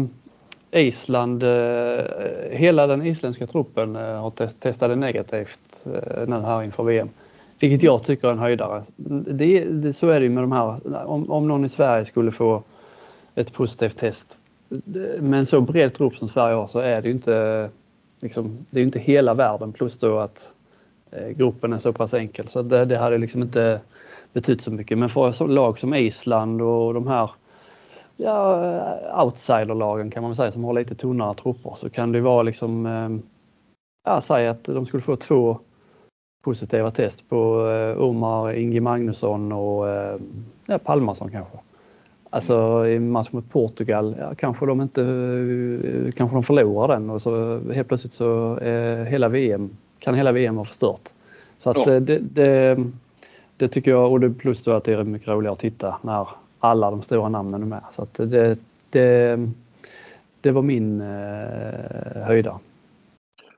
[0.74, 2.04] Island, eh,
[2.50, 7.08] hela den isländska truppen eh, har test, testade negativt eh, nu här inför VM.
[7.60, 8.82] Vilket jag tycker är en höjdare.
[8.96, 12.30] Det, det, så är det ju med de här, om, om någon i Sverige skulle
[12.30, 12.62] få
[13.34, 14.38] ett positivt test
[14.70, 17.70] eh, med en så bred trupp som Sverige har så är det ju inte,
[18.20, 20.52] liksom, det är inte hela världen plus då att
[21.10, 23.80] eh, gruppen är så pass enkel så det, det hade liksom inte
[24.32, 24.98] betytt så mycket.
[24.98, 27.30] Men för lag som Island och de här
[28.16, 32.42] ja, outsiderlagen kan man väl säga som har lite tunnare trupper så kan det vara
[32.42, 33.10] liksom, eh,
[34.04, 35.58] ja, säg att de skulle få två
[36.44, 39.88] positiva test på eh, Omar Inge Magnusson och
[40.66, 41.58] ja, Palmarsson kanske.
[42.30, 45.00] Alltså i match mot Portugal, ja, kanske de inte
[46.16, 50.56] kanske de förlorar den och så helt plötsligt så är hela VM, kan hela VM
[50.56, 51.08] vara förstört.
[51.58, 52.00] Så att ja.
[52.00, 52.78] det, det,
[53.56, 56.28] det, tycker jag och det plus då att det är mycket roligare att titta när
[56.64, 57.82] alla de stora namnen är med.
[57.90, 58.58] Så det,
[58.90, 59.38] det,
[60.40, 62.60] det var min eh, höjda.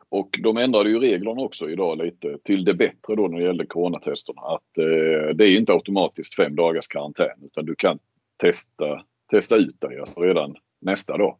[0.08, 3.66] Och de ändrade ju reglerna också idag lite till det bättre då när det gällde
[3.66, 4.42] coronatesterna.
[4.42, 7.98] Att eh, det är inte automatiskt fem dagars karantän utan du kan
[8.36, 11.36] testa, testa ut dig redan nästa dag.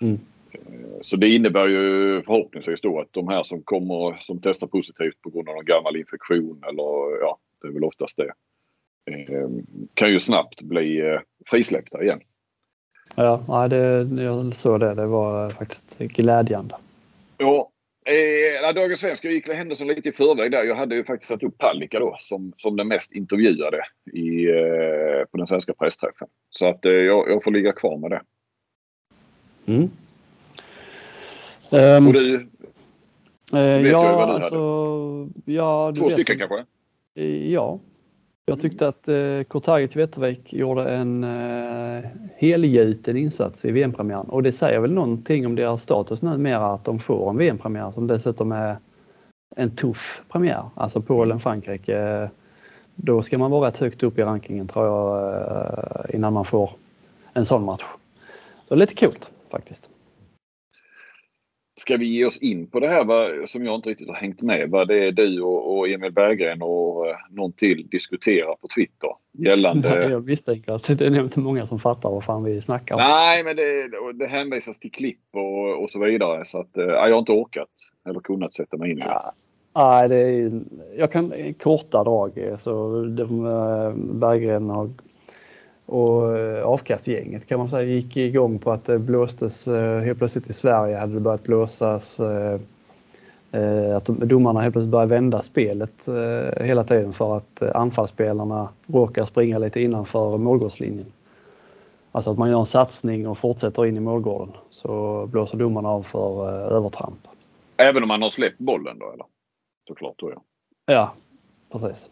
[0.00, 0.18] Mm.
[0.52, 5.22] Eh, så det innebär ju förhoppningsvis då att de här som kommer som testar positivt
[5.22, 8.32] på grund av någon gammal infektion eller ja, det är väl oftast det.
[9.10, 9.48] Eh,
[9.94, 12.20] kan ju snabbt bli eh, frisläppta igen.
[13.14, 14.94] Ja, det, jag såg det.
[14.94, 16.76] Det var faktiskt glädjande.
[17.38, 17.70] Ja,
[18.06, 20.64] Eh, Dagens Svenska gick händelsen lite i förväg där.
[20.64, 25.24] Jag hade ju faktiskt satt upp Palicka då som, som den mest intervjuade i, eh,
[25.30, 26.28] på den svenska pressträffen.
[26.50, 28.22] Så att eh, jag, jag, får ligga kvar med det.
[29.66, 29.90] Mm.
[31.70, 32.34] Um, Och du?
[33.52, 35.52] Eh, vet ja, jag vad du alltså, hade.
[35.52, 36.64] Ja, Två stycken kanske?
[37.50, 37.78] Ja,
[38.48, 42.04] jag tyckte att eh, Kortagic Wettervik gjorde en eh,
[42.36, 46.98] helgjuten insats i VM-premiären och det säger väl någonting om deras status numera att de
[46.98, 48.76] får en VM-premiär som dessutom är
[49.56, 50.64] en tuff premiär.
[50.74, 52.22] Alltså Polen-Frankrike.
[52.22, 52.28] Eh,
[52.94, 56.70] då ska man vara rätt högt upp i rankingen tror jag eh, innan man får
[57.32, 57.84] en sån match.
[58.68, 59.90] Det är lite coolt faktiskt.
[61.78, 64.42] Ska vi ge oss in på det här vad, som jag inte riktigt har hängt
[64.42, 64.70] med?
[64.70, 69.10] Vad det är du och, och Emil Berggren och eh, någon till diskuterar på Twitter
[69.32, 69.88] gällande...
[70.10, 73.00] jag misstänker att det är inte många som fattar vad fan vi snackar om.
[73.00, 77.10] Nej, men det, det hänvisas till klipp och, och så vidare så att eh, jag
[77.10, 77.68] har inte orkat
[78.08, 79.06] eller kunnat sätta mig in i det.
[79.06, 79.32] Ja.
[79.74, 80.60] Nej, det är,
[80.96, 82.54] jag kan korta drag.
[82.58, 84.90] Så de, eh, Berggren har
[85.86, 90.50] och eh, avkastgänget kan man säga gick igång på att det blåstes eh, helt plötsligt
[90.50, 92.60] i Sverige hade det börjat blåsas eh,
[93.96, 96.08] att domarna helt plötsligt började vända spelet
[96.60, 101.12] hela tiden för att anfallsspelarna råkar springa lite innanför målgårdslinjen.
[102.12, 106.02] Alltså att man gör en satsning och fortsätter in i målgården så blåser domarna av
[106.02, 107.28] för övertramp.
[107.76, 109.26] Även om man har släppt bollen då eller?
[109.88, 110.42] Såklart då ja.
[110.86, 111.12] Ja,
[111.72, 112.10] precis.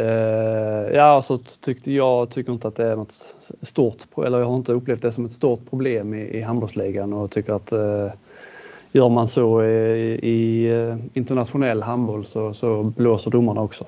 [0.00, 4.56] Uh, ja, så tyckte jag tycker inte att det är något stort, eller jag har
[4.56, 8.10] inte upplevt det som ett stort problem i, i handbollsligan och tycker att uh,
[8.92, 13.84] gör man så i, i uh, internationell handboll så, så blåser domarna också.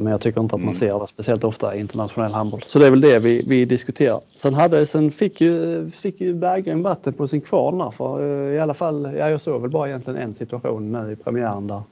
[0.00, 0.74] Men jag tycker inte att man mm.
[0.74, 2.62] ser det speciellt ofta i internationell handboll.
[2.62, 4.20] Så det är väl det vi, vi diskuterar.
[4.34, 7.92] Sen, hade, sen fick ju, fick ju Berggren vatten på sin kvarn.
[7.92, 11.66] För i alla fall, ja, jag såg väl bara egentligen en situation nu i premiären
[11.66, 11.82] där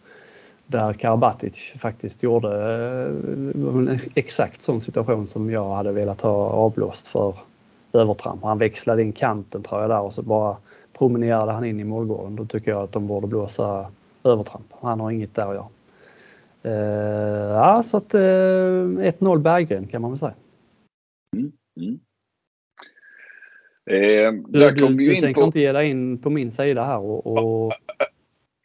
[0.67, 7.09] där Karabatic faktiskt gjorde eh, en exakt sån situation som jag hade velat ha avblåst
[7.09, 7.35] för
[7.93, 8.43] övertramp.
[8.43, 10.57] Han växlade in kanten tror jag där och så bara
[10.99, 12.37] promenerade han in i målgården.
[12.37, 13.87] Då tycker jag att de borde blåsa
[14.25, 14.67] övertramp.
[14.81, 15.69] Han har inget där att göra.
[16.67, 20.35] Uh, ja, så att uh, eh, 1-0 Berggren kan man väl säga.
[21.37, 22.01] Mm, mm.
[23.91, 25.47] Eh, du, du, du tänker på...
[25.47, 27.73] inte ge dig in på min sida här och, och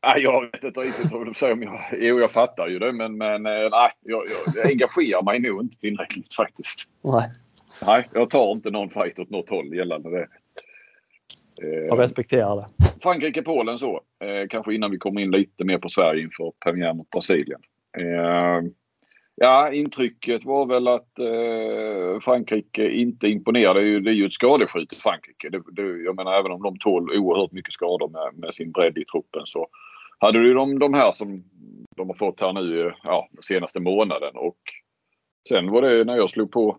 [0.01, 1.79] jag vet inte riktigt vad du säger om jag...
[1.91, 5.61] Jo, jag fattar ju det men, men eh, nej, jag, jag, jag engagerar mig nog
[5.61, 6.91] inte tillräckligt faktiskt.
[7.01, 7.31] Nej.
[7.85, 10.27] Nej, jag tar inte någon fight åt något håll gällande det.
[11.61, 12.67] Jag respekterar det.
[13.03, 14.01] Frankrike-Polen så.
[14.23, 17.61] Eh, kanske innan vi kommer in lite mer på Sverige inför premiär mot Brasilien.
[17.97, 18.69] Eh,
[19.35, 23.79] ja, intrycket var väl att eh, Frankrike inte imponerade.
[23.79, 25.49] Det är ju, det är ju ett skadeskjut i Frankrike.
[25.49, 28.97] Det, det, jag menar även om de tål oerhört mycket skador med, med sin bredd
[28.97, 29.67] i truppen så
[30.19, 31.43] hade du de, de här som
[31.95, 34.57] de har fått här nu ja, senaste månaden och
[35.49, 36.77] sen var det när jag slog på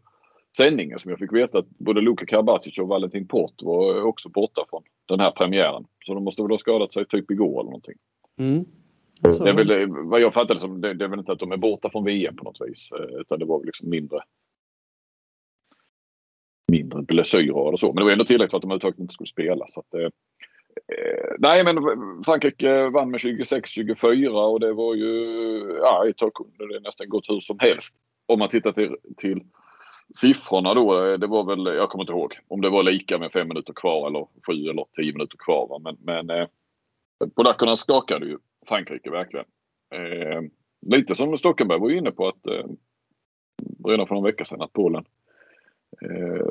[0.57, 4.65] sändningen som jag fick veta att både Luka Karabatic och Valentin Port var också borta
[4.71, 5.85] från den här premiären.
[6.05, 7.97] Så de måste väl ha skadat sig typ igår eller någonting.
[8.39, 8.65] Mm.
[9.23, 11.57] Det är väl, vad jag fattade som, det, det är väl inte att de är
[11.57, 12.93] borta från VM på något vis.
[12.93, 14.21] Eh, utan det var väl liksom mindre
[16.73, 17.87] mindre blessyrer eller så.
[17.87, 19.65] Men det var ändå tillräckligt för att de överhuvudtaget inte skulle spela.
[19.69, 20.09] Så att, Eh,
[20.89, 21.77] Eh, nej, men
[22.25, 25.13] Frankrike vann med 26-24 och det var ju...
[25.83, 27.97] Ja, ett tag kunde det nästan gått hur som helst.
[28.27, 29.41] Om man tittar till, till
[30.15, 31.07] siffrorna då.
[31.07, 33.73] Eh, det var väl, jag kommer inte ihåg om det var lika med fem minuter
[33.73, 35.69] kvar eller sju eller tio minuter kvar.
[35.69, 35.79] Va?
[35.79, 36.49] Men, men eh,
[37.37, 39.47] polackerna skakade ju Frankrike verkligen.
[39.95, 40.43] Eh,
[40.87, 42.65] lite som Stockenberg var inne på att eh,
[43.87, 45.05] redan för någon vecka sedan att Polen
[46.03, 46.47] eh,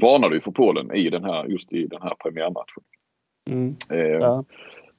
[0.00, 2.82] varnade ju för Polen i den här, just i den här premiärmatchen.
[3.50, 3.76] Mm.
[3.90, 4.44] Eh, ja.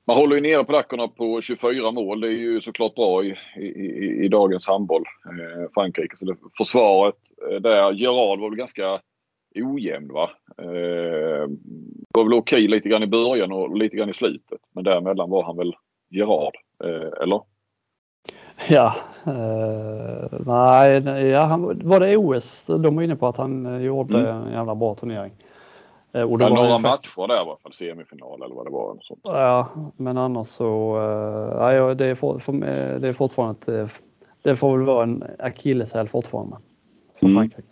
[0.07, 2.21] Man håller ju nere polackerna på 24 mål.
[2.21, 5.03] Det är ju såklart bra i, i, i dagens handboll.
[5.25, 6.17] Eh, Frankrike.
[6.17, 7.15] Så det, försvaret
[7.49, 8.99] eh, där, Gerard var väl ganska
[9.55, 10.29] ojämn va.
[10.57, 11.47] Eh,
[12.13, 14.59] var väl okej lite grann i början och lite grann i slutet.
[14.75, 15.73] Men däremellan var han väl
[16.09, 17.41] Gerard, eh, eller?
[18.69, 18.93] Ja,
[19.27, 22.65] uh, nej, ja, han, var det OS?
[22.67, 24.31] De var inne på att han uh, gjorde mm.
[24.31, 25.31] en jävla bra turnering.
[26.15, 28.97] Uh, och det ja, några matcher där i alla fall, semifinal eller vad det var.
[29.01, 29.19] Sånt.
[29.23, 32.53] Ja, men annars så, uh, ja, det, är for, för,
[32.99, 34.01] det är fortfarande ett,
[34.43, 36.57] det får väl vara en akilleshäl fortfarande
[37.19, 37.35] för mm.
[37.35, 37.67] Frankrike.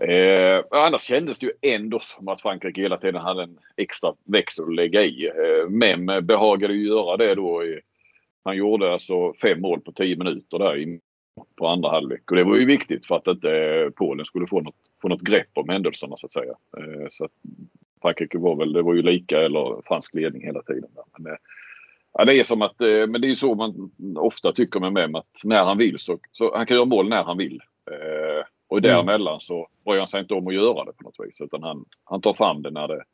[0.00, 4.64] Eh, annars kändes det ju ändå som att Frankrike hela tiden hade en extra växel
[4.64, 5.26] att lägga i.
[5.26, 7.64] Eh, Mem behagade ju göra det då.
[7.64, 7.80] I,
[8.44, 11.00] han gjorde alltså fem mål på tio minuter där i,
[11.56, 12.30] på andra halvlek.
[12.30, 15.50] Och det var ju viktigt för att inte Polen skulle få något, få något grepp
[15.54, 16.54] om händelserna så att säga.
[16.78, 17.32] Eh, så att
[18.02, 20.90] Frankrike var väl, det var ju lika eller fransk ledning hela tiden.
[21.18, 21.38] Men, eh,
[22.12, 25.14] ja, det är som att, eh, men det är så man ofta tycker med Mem
[25.14, 27.60] att när han vill så, så han kan göra mål när han vill.
[28.68, 28.90] Och mm.
[28.90, 31.84] däremellan så bryr han sig inte om att göra det på något vis utan han,
[32.04, 33.04] han tar fram det när det,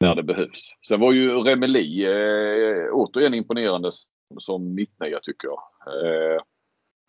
[0.00, 0.78] när det behövs.
[0.88, 3.90] Sen var ju Remeli eh, återigen imponerande
[4.38, 5.60] som mittnia tycker jag.
[5.86, 6.42] Eh,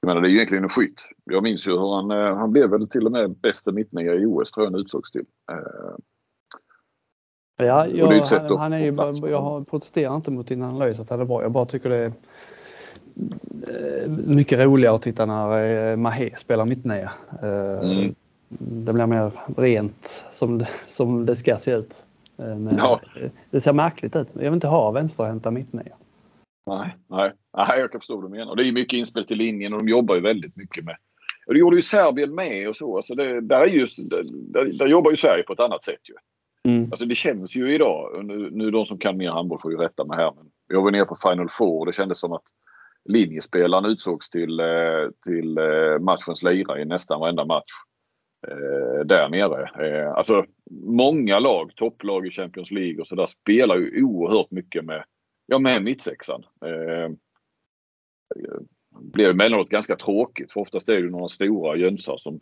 [0.01, 1.09] jag menar det är ju egentligen en skytt.
[1.23, 4.25] Jag minns ju hur han, eh, han blev väl till och med bästa mittnia i
[4.25, 5.25] OS tror jag han utsågs till.
[5.51, 5.95] Eh,
[7.59, 11.25] Ja, jag, han, han är ju, jag protesterar inte mot din analys att han är
[11.25, 11.41] bra.
[11.41, 12.11] Jag bara tycker det är
[13.67, 17.11] Eh, mycket roligare att titta när Mahé spelar mittnia.
[17.41, 18.15] Mm.
[18.49, 22.03] Det blir mer rent som det, som det ska se ut.
[22.35, 23.01] Men ja.
[23.51, 24.27] Det ser märkligt ut.
[24.33, 25.95] Jag vill inte ha vänsterhänta mittnia.
[26.67, 28.55] Nej, nej, nej, jag kan förstå vad du menar.
[28.55, 30.95] Det är mycket inspel till linjen och de jobbar ju väldigt mycket med
[31.47, 32.95] och det gjorde ju Serbien med och så.
[32.95, 36.01] Alltså det, där, är just, där, där jobbar ju Sverige på ett annat sätt.
[36.09, 36.15] Ju.
[36.71, 36.91] Mm.
[36.91, 40.05] Alltså det känns ju idag, nu, nu de som kan mer handboll får ju rätta
[40.05, 42.43] mig här, men jag var nere på Final Four och det kändes som att
[43.05, 47.71] linjespelaren utsågs till, eh, till eh, matchens lirare i nästan varenda match
[48.47, 50.09] eh, där nere.
[50.13, 50.45] Alltså
[50.85, 55.03] många lag, topplag i Champions League och så där spelar ju oerhört mycket med,
[55.47, 56.45] ja, med mittsexan.
[56.59, 57.15] Det
[59.13, 62.39] blir emellanåt ganska tråkigt för oftast är det några stora jönsar som,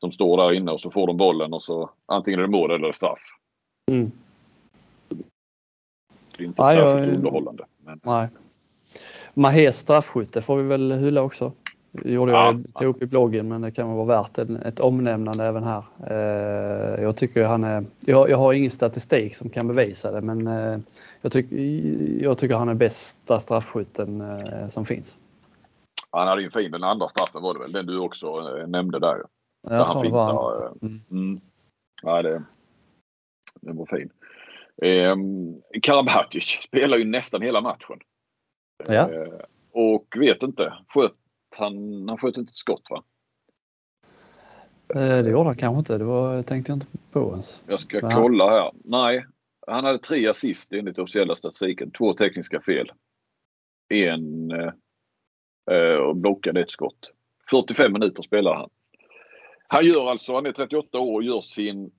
[0.00, 2.70] som står där inne och så får de bollen och så antingen är det mål
[2.70, 3.18] eller straff.
[3.90, 4.10] Mm.
[6.36, 7.64] Det är inte nej, särskilt jag, underhållande.
[7.84, 8.00] Men...
[8.02, 8.28] Nej.
[9.34, 11.52] Mahés straffskytte får vi väl hylla också.
[11.92, 14.80] Det gjorde ja, jag tog upp i bloggen men det kan vara värt en, ett
[14.80, 15.84] omnämnande även här.
[16.06, 20.46] Eh, jag tycker han är, jag, jag, har ingen statistik som kan bevisa det men
[20.46, 20.78] eh,
[21.22, 21.52] jag, tyck,
[22.22, 25.18] jag tycker han är bästa straffskytten eh, som finns.
[26.10, 28.66] Han hade ju en fin, den andra straffen var det väl, den du också eh,
[28.66, 29.22] nämnde där.
[29.62, 30.78] Ja, jag tror det var han.
[30.82, 31.00] Mm.
[31.10, 31.40] Mm.
[32.02, 32.42] Ja, det,
[33.60, 34.10] den var fin.
[34.82, 35.16] Eh,
[35.82, 37.98] Karabatic spelar ju nästan hela matchen.
[38.86, 39.12] Ja.
[39.12, 39.40] Eh,
[39.72, 41.12] och vet inte, sköt
[41.56, 43.02] han, han sköt inte ett skott va?
[44.94, 47.62] Eh, det gjorde han kanske inte, det var, tänkte jag inte på ens.
[47.66, 48.70] Jag ska Men kolla här.
[48.84, 49.26] Nej,
[49.70, 51.90] han hade tre assist enligt officiella statistiken.
[51.90, 52.92] Två tekniska fel.
[53.88, 54.50] En
[55.70, 57.12] eh, och blockade ett skott.
[57.50, 58.70] 45 minuter spelar han.
[59.68, 61.90] Han gör alltså, han är 38 år och gör sin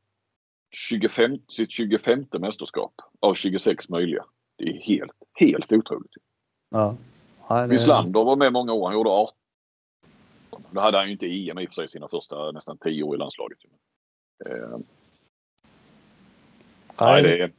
[0.71, 4.25] 25, sitt 25 mästerskap av 26 möjliga.
[4.57, 6.11] Det är helt, helt otroligt.
[6.69, 6.97] Ja.
[7.47, 7.67] Ja, det...
[7.67, 8.87] Wislander var med många år.
[8.87, 9.35] Han gjorde 18.
[10.71, 13.15] Då hade han ju inte EM i och för sig sina första nästan 10 år
[13.15, 13.57] i landslaget.
[14.45, 14.79] Eh.
[16.99, 17.51] Nej, det, är...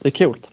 [0.00, 0.50] det är coolt.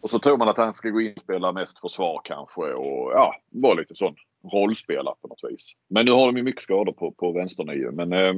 [0.00, 3.12] Och så tror man att han ska gå in och spela mest försvar kanske och
[3.12, 4.14] ja, vara lite sån
[4.52, 5.72] rollspelare på något vis.
[5.90, 7.90] Men nu har de ju mycket skador på, på vänsternio.
[7.92, 8.34] Men eh,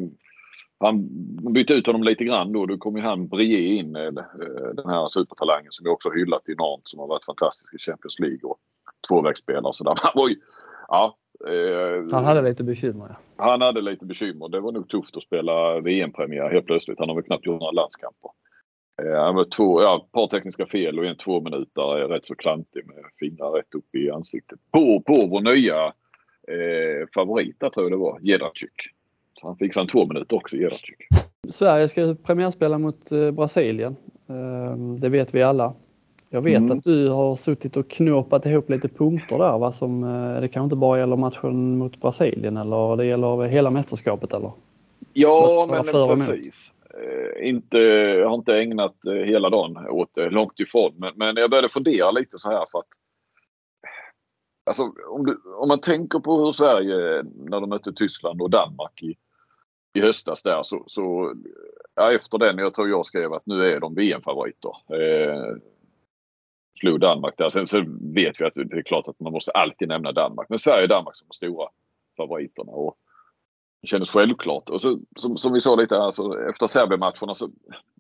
[0.79, 1.09] han
[1.53, 2.67] bytte ut honom lite grann då.
[2.67, 4.13] Då kom ju han Brie in, eh,
[4.75, 8.41] den här supertalangen som jag också hyllat enormt som har varit fantastisk i Champions League.
[8.43, 8.59] Och
[9.09, 9.95] tvåvägsspelare och sådär.
[9.97, 10.37] Han var ju,
[10.89, 11.17] ja,
[11.49, 13.17] eh, han hade lite bekymmer.
[13.37, 13.45] Ja.
[13.45, 14.49] Han hade lite bekymmer.
[14.49, 16.99] Det var nog tufft att spela VM-premiär helt plötsligt.
[16.99, 18.31] Han har väl knappt gjort några landskamper.
[19.07, 22.87] Eh, två, ja, ett par tekniska fel och en två minuter är rätt så klantig
[22.87, 24.59] med fingrar rätt upp i ansiktet.
[24.73, 25.87] På, på vår nya
[26.49, 28.71] eh, favorit tror jag det var, Jedracik.
[29.43, 30.97] Han fixade en två minuter också, Jedracik.
[31.49, 33.97] Sverige ska premiärspela mot eh, Brasilien.
[34.29, 35.75] Eh, det vet vi alla.
[36.33, 36.79] Jag vet mm.
[36.79, 39.59] att du har suttit och knåpat ihop lite punkter där.
[39.59, 39.73] Va?
[39.73, 44.33] Som, eh, det kanske inte bara gäller matchen mot Brasilien eller det gäller hela mästerskapet
[44.33, 44.53] eller?
[45.13, 46.73] Ja, men precis.
[47.03, 50.95] Eh, inte, jag har inte ägnat eh, hela dagen åt det, långt ifrån.
[50.97, 52.89] Men, men jag började fundera lite så här för att
[54.65, 59.03] Alltså, om, du, om man tänker på hur Sverige när de mötte Tyskland och Danmark
[59.03, 59.17] i,
[59.93, 61.35] i höstas där så, så
[61.95, 64.71] ja, efter den, jag tror jag skrev att nu är de VM-favoriter.
[64.95, 65.57] Eh,
[66.81, 67.49] slog Danmark där.
[67.49, 67.85] Sen så
[68.15, 70.49] vet vi att det är klart att man måste alltid nämna Danmark.
[70.49, 71.69] Men Sverige och Danmark som de stora
[72.17, 72.73] favoriterna.
[72.73, 72.97] Och
[73.83, 74.69] det kändes självklart.
[74.69, 77.51] Och så, som, som vi sa lite alltså, efter Serbien-matcherna så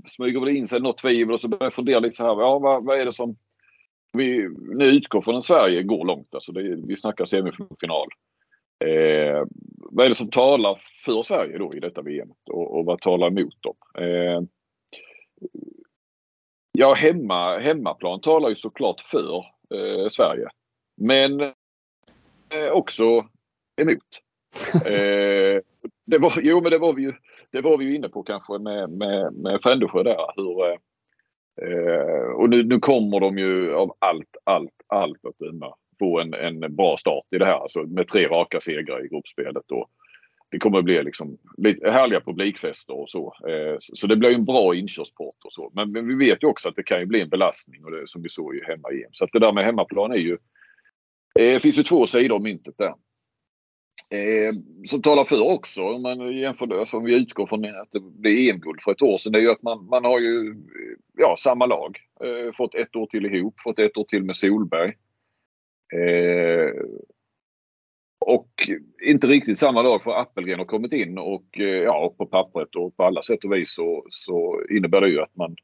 [0.08, 2.40] smyger det in sig något tvivel och så börjar jag fundera lite så här.
[2.40, 3.36] Ja, vad, vad är det som
[4.12, 6.34] vi nu utgår från att Sverige går långt.
[6.34, 8.08] Alltså det, vi snackar semifinal.
[8.84, 9.44] Eh,
[9.76, 13.26] vad är det som talar för Sverige då i detta VM och, och vad talar
[13.26, 13.76] emot dem?
[13.98, 14.42] Eh,
[16.72, 20.48] ja, hemma, hemmaplan talar ju såklart för eh, Sverige.
[20.96, 23.04] Men eh, också
[23.80, 24.22] emot.
[24.86, 25.60] Eh,
[26.06, 27.12] det var, jo, men det var vi ju,
[27.50, 30.16] det var vi ju inne på kanske med, med, med Frändesjö där.
[30.36, 30.72] Hur,
[31.62, 36.34] eh, och nu, nu kommer de ju av allt, allt, allt att döma få en,
[36.34, 37.60] en bra start i det här.
[37.60, 39.70] Alltså med tre raka segrar i gruppspelet.
[39.70, 39.90] Och
[40.50, 41.38] det kommer att bli liksom
[41.84, 43.34] härliga publikfester och så.
[43.48, 45.70] Eh, så det blir en bra inkörsport och så.
[45.74, 48.08] Men, men, vi vet ju också att det kan ju bli en belastning och det,
[48.08, 49.10] som vi såg i hemma-EM.
[49.12, 50.38] Så att det där med hemmaplan är ju...
[51.34, 52.94] Det eh, finns ju två sidor av myntet där.
[54.12, 54.54] Eh,
[54.86, 58.50] som talar för också, om man jämför alltså om vi utgår från att det blev
[58.50, 60.56] EM-guld för ett år sedan, det är ju att man, man har ju
[61.16, 61.98] ja, samma lag.
[62.24, 64.92] Eh, fått ett år till ihop, fått ett år till med Solberg.
[65.94, 66.70] Eh,
[68.26, 68.50] och
[69.02, 72.96] inte riktigt samma lag för Appelgren har kommit in och eh, ja, på pappret och
[72.96, 75.56] på alla sätt och vis så, så innebär det ju att man,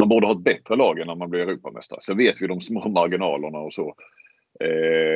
[0.00, 2.00] man borde ha ett bättre lag än när man blir Europamästare.
[2.02, 3.94] Sen vet vi de små marginalerna och så.
[4.60, 5.15] Eh,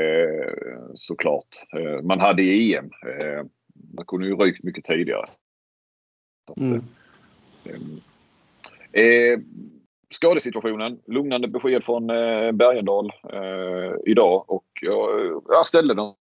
[0.94, 1.48] Såklart.
[1.76, 2.84] Eh, man hade i EM.
[2.84, 3.44] Eh,
[3.94, 5.24] man kunde ju rykt mycket tidigare.
[6.56, 6.82] Mm.
[8.92, 9.40] Eh,
[10.10, 11.00] skadesituationen.
[11.06, 12.06] Lugnande besked från
[12.56, 13.12] Bergendal
[14.06, 14.66] idag och
[15.48, 16.14] jag, ställde den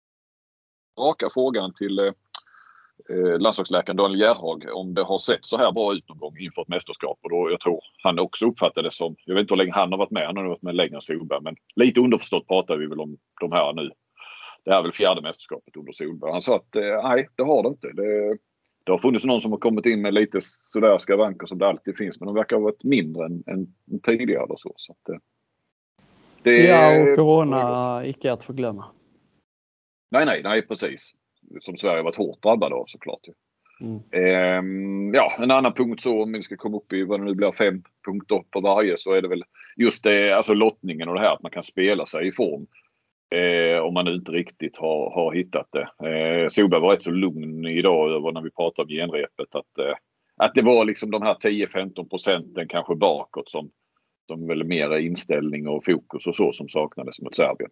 [1.01, 6.09] raka frågan till eh, landslagsläkaren Daniel Gerhag om det har sett så här bra ut
[6.09, 7.19] någon gång inför ett mästerskap.
[7.23, 9.93] Och då, jag tror han också uppfattade det som, jag vet inte hur länge han
[9.93, 12.87] har varit med, han har varit med längre än Solberg, men lite underförstått pratar vi
[12.87, 13.91] väl om de här nu.
[14.67, 16.33] Det här är väl fjärde mästerskapet under Solberg.
[16.33, 17.89] Han sa att eh, nej, det har det inte.
[17.93, 18.39] Det,
[18.85, 21.97] det har funnits någon som har kommit in med lite sådär skavanker som det alltid
[21.97, 23.67] finns, men de verkar ha varit mindre än, än
[24.03, 24.45] tidigare.
[24.45, 25.19] Eller så, så att, eh,
[26.43, 28.85] det, ja, och corona icke att förglömma.
[30.11, 31.13] Nej, nej, nej precis.
[31.61, 33.21] Som Sverige varit hårt drabbade av såklart.
[33.81, 34.01] Mm.
[34.11, 37.35] Ehm, ja, en annan punkt så om vi ska komma upp i vad det nu
[37.35, 39.45] blir fem punkter på varje så är det väl
[39.77, 42.67] just det, alltså lottningen och det här att man kan spela sig i form.
[43.31, 46.09] Eh, om man nu inte riktigt har, har hittat det.
[46.09, 49.95] Eh, Solberg var rätt så lugn idag över när vi pratade om genrepet att, eh,
[50.37, 53.71] att det var liksom de här 10-15 procenten kanske bakåt som,
[54.29, 57.71] som väl mer inställning och fokus och så som saknades mot Serbien.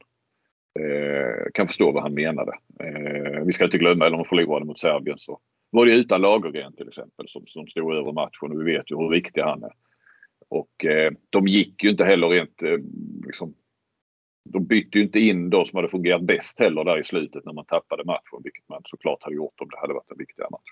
[0.81, 2.53] Eh, kan förstå vad han menade.
[2.81, 5.41] Eh, vi ska inte glömma, eller om de förlorade mot Serbien så
[5.71, 8.97] var det utan Lagergren till exempel som, som stod över matchen och vi vet ju
[8.97, 9.73] hur viktig han är.
[10.49, 12.79] Och eh, de gick ju inte heller rent eh,
[13.27, 13.55] liksom,
[14.53, 17.53] de bytte ju inte in de som hade fungerat bäst heller där i slutet när
[17.53, 20.71] man tappade matchen, vilket man såklart hade gjort om det hade varit en viktigare match.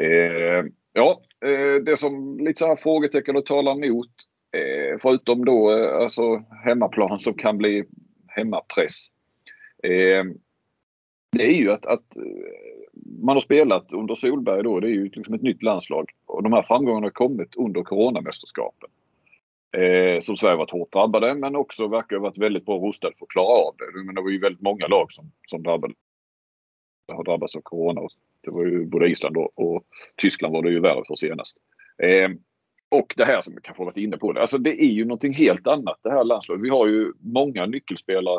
[0.00, 4.10] Eh, ja, eh, det som lite så här frågetecken och talar emot,
[4.56, 7.84] eh, förutom då eh, alltså hemmaplan som kan bli
[8.28, 9.06] hemmapress.
[9.82, 10.24] Eh,
[11.32, 12.22] det är ju att, att, eh,
[13.22, 16.10] man har spelat under Solberg då, det är ju liksom ett nytt landslag.
[16.26, 18.90] Och de här framgångarna har kommit under coronamästerskapen.
[19.72, 23.24] Eh, som Sverige varit hårt drabbade men också verkar ha varit väldigt bra rustade för
[23.24, 24.04] att klara av det.
[24.04, 25.94] Men det var ju väldigt många lag som, som drabbade,
[27.12, 28.00] har drabbats av corona.
[28.40, 29.82] Det var ju både Island och, och
[30.16, 31.56] Tyskland var det ju värre för senast.
[32.02, 32.30] Eh,
[32.88, 34.32] och det här som vi kanske varit inne på.
[34.32, 34.40] Det.
[34.40, 36.64] Alltså det är ju någonting helt annat det här landslaget.
[36.64, 38.38] Vi har ju många nyckelspelare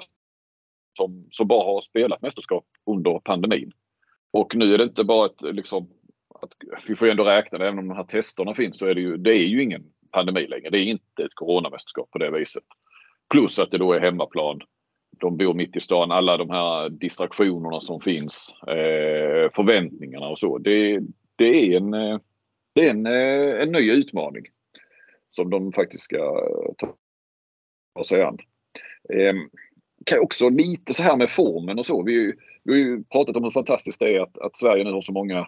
[0.97, 3.71] som, som bara har spelat mästerskap under pandemin.
[4.31, 5.89] Och nu är det inte bara ett liksom
[6.41, 6.55] att
[6.87, 9.01] vi får ju ändå räkna det, även om de här testerna finns så är det
[9.01, 10.69] ju, det är ju ingen pandemi längre.
[10.69, 12.63] Det är inte ett coronamästerskap på det viset.
[13.33, 14.59] Plus att det då är hemmaplan.
[15.19, 16.11] De bor mitt i stan.
[16.11, 18.55] Alla de här distraktionerna som finns.
[18.67, 20.57] Eh, förväntningarna och så.
[20.57, 20.99] Det,
[21.35, 22.19] det är en eh,
[22.73, 24.43] det är en, eh, en ny utmaning
[25.31, 26.87] som de faktiskt ska eh,
[27.95, 28.37] ta sig an.
[29.13, 29.35] Eh,
[30.05, 32.03] kan också lite så här med formen och så.
[32.03, 32.33] Vi,
[32.63, 35.13] vi har ju pratat om hur fantastiskt det är att, att Sverige nu har så
[35.13, 35.47] många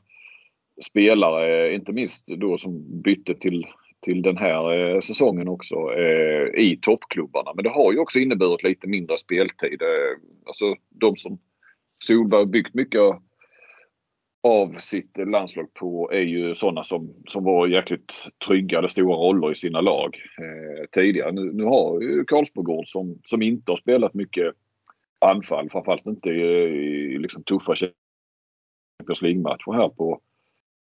[0.89, 3.67] spelare, inte minst då som bytte till,
[4.03, 7.51] till den här eh, säsongen också eh, i toppklubbarna.
[7.55, 9.81] Men det har ju också inneburit lite mindre speltid.
[9.81, 11.39] Eh, alltså de som
[11.91, 13.01] Solberg byggt mycket
[14.47, 19.51] av sitt landslag på är ju sådana som, som var jäkligt trygga, eller stora roller
[19.51, 21.31] i sina lag eh, tidigare.
[21.31, 24.53] Nu, nu har ju Karlsbogård som, som inte har spelat mycket
[25.19, 26.41] anfall, framförallt inte i,
[27.13, 30.21] i liksom tuffa Champions League-matcher här på,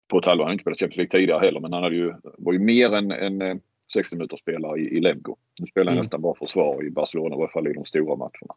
[0.08, 0.44] på ett halvår.
[0.44, 2.94] Han har inte spelat Champions League tidigare heller men han hade ju, var ju mer
[2.94, 3.60] än, än
[3.94, 5.36] 60 minuters spelare i, i Lemgo.
[5.58, 6.00] Nu spelar han mm.
[6.00, 8.54] nästan bara försvar i Barcelona, i alla fall i de stora matcherna.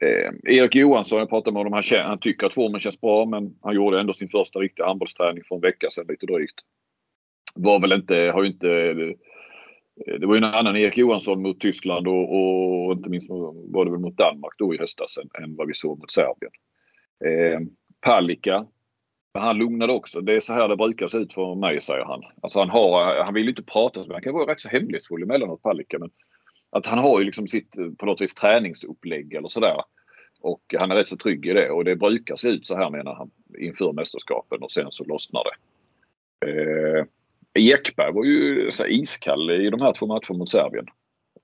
[0.00, 3.54] Eh, Erik Johansson, jag pratade med honom, han, han tycker att formen känns bra men
[3.62, 6.54] han gjorde ändå sin första riktiga handbollsträning för en vecka sedan lite drygt.
[7.54, 8.94] Var väl inte, har ju inte
[10.06, 13.90] det var ju en annan Erik Johansson mot Tyskland och, och inte minst var det
[13.90, 16.52] väl mot Danmark då i höstas än, än vad vi såg mot Serbien.
[17.24, 17.60] Eh,
[18.00, 18.66] Palicka.
[19.34, 20.20] Han lugnade också.
[20.20, 22.22] Det är så här det brukar se ut för mig, säger han.
[22.42, 25.62] Alltså han, har, han vill inte prata, men han kan vara rätt så hemlighetsfull emellanåt,
[25.62, 25.98] Palicka.
[25.98, 26.10] Men
[26.70, 29.82] att han har ju liksom sitt på något vis träningsupplägg eller sådär.
[30.40, 32.90] Och han är rätt så trygg i det och det brukar se ut så här
[32.90, 35.56] menar han inför mästerskapen och sen så lossnar det.
[36.46, 37.04] Eh,
[37.54, 40.86] Ekberg var ju så iskall i de här två matcherna mot Serbien.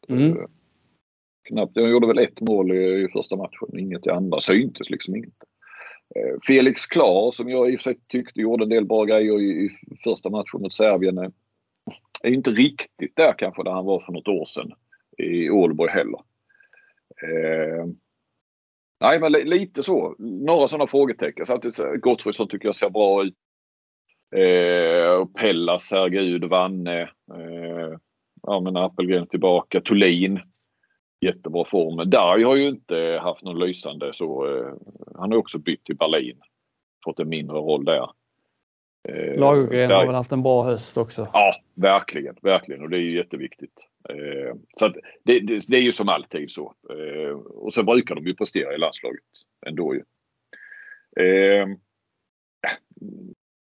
[0.09, 0.39] Mm.
[0.39, 0.47] Eh,
[1.49, 4.41] knappt, jag gjorde väl ett mål i, i första matchen, inget i andra.
[4.41, 5.35] Syntes liksom inget.
[6.17, 9.41] Eh, Felix Klar som jag i och för sig tyckte gjorde en del bra grejer
[9.41, 9.71] i, i
[10.05, 11.31] första matchen mot Serbien eh,
[12.23, 14.73] är, inte riktigt där kanske där han var för något år sedan
[15.19, 16.21] i Ålborg heller.
[17.23, 17.87] Eh,
[19.01, 20.15] nej, men lite så.
[20.19, 21.47] Några sådana frågetecken.
[21.47, 23.35] Samtidigt Gottfridsson tycker jag ser bra ut.
[24.37, 27.01] Eh, Pellas, herregud, Vanne.
[27.03, 27.99] Eh,
[28.43, 29.81] ja, men Appelgren tillbaka.
[29.81, 30.41] Thulin.
[31.25, 32.11] Jättebra form.
[32.11, 34.47] Darj har ju inte haft någon lysande så.
[34.47, 34.73] Eh,
[35.17, 36.41] han har också bytt till Berlin.
[37.05, 38.11] Fått en mindre roll där.
[39.09, 41.29] Eh, Lagergren har väl haft en bra höst också.
[41.33, 43.89] Ja, verkligen, verkligen och det är ju jätteviktigt.
[44.09, 46.75] Eh, så det, det, det, är ju som alltid så.
[46.91, 49.21] Eh, och sen brukar de ju prestera i landslaget
[49.67, 50.03] ändå ju.
[51.25, 51.69] Eh,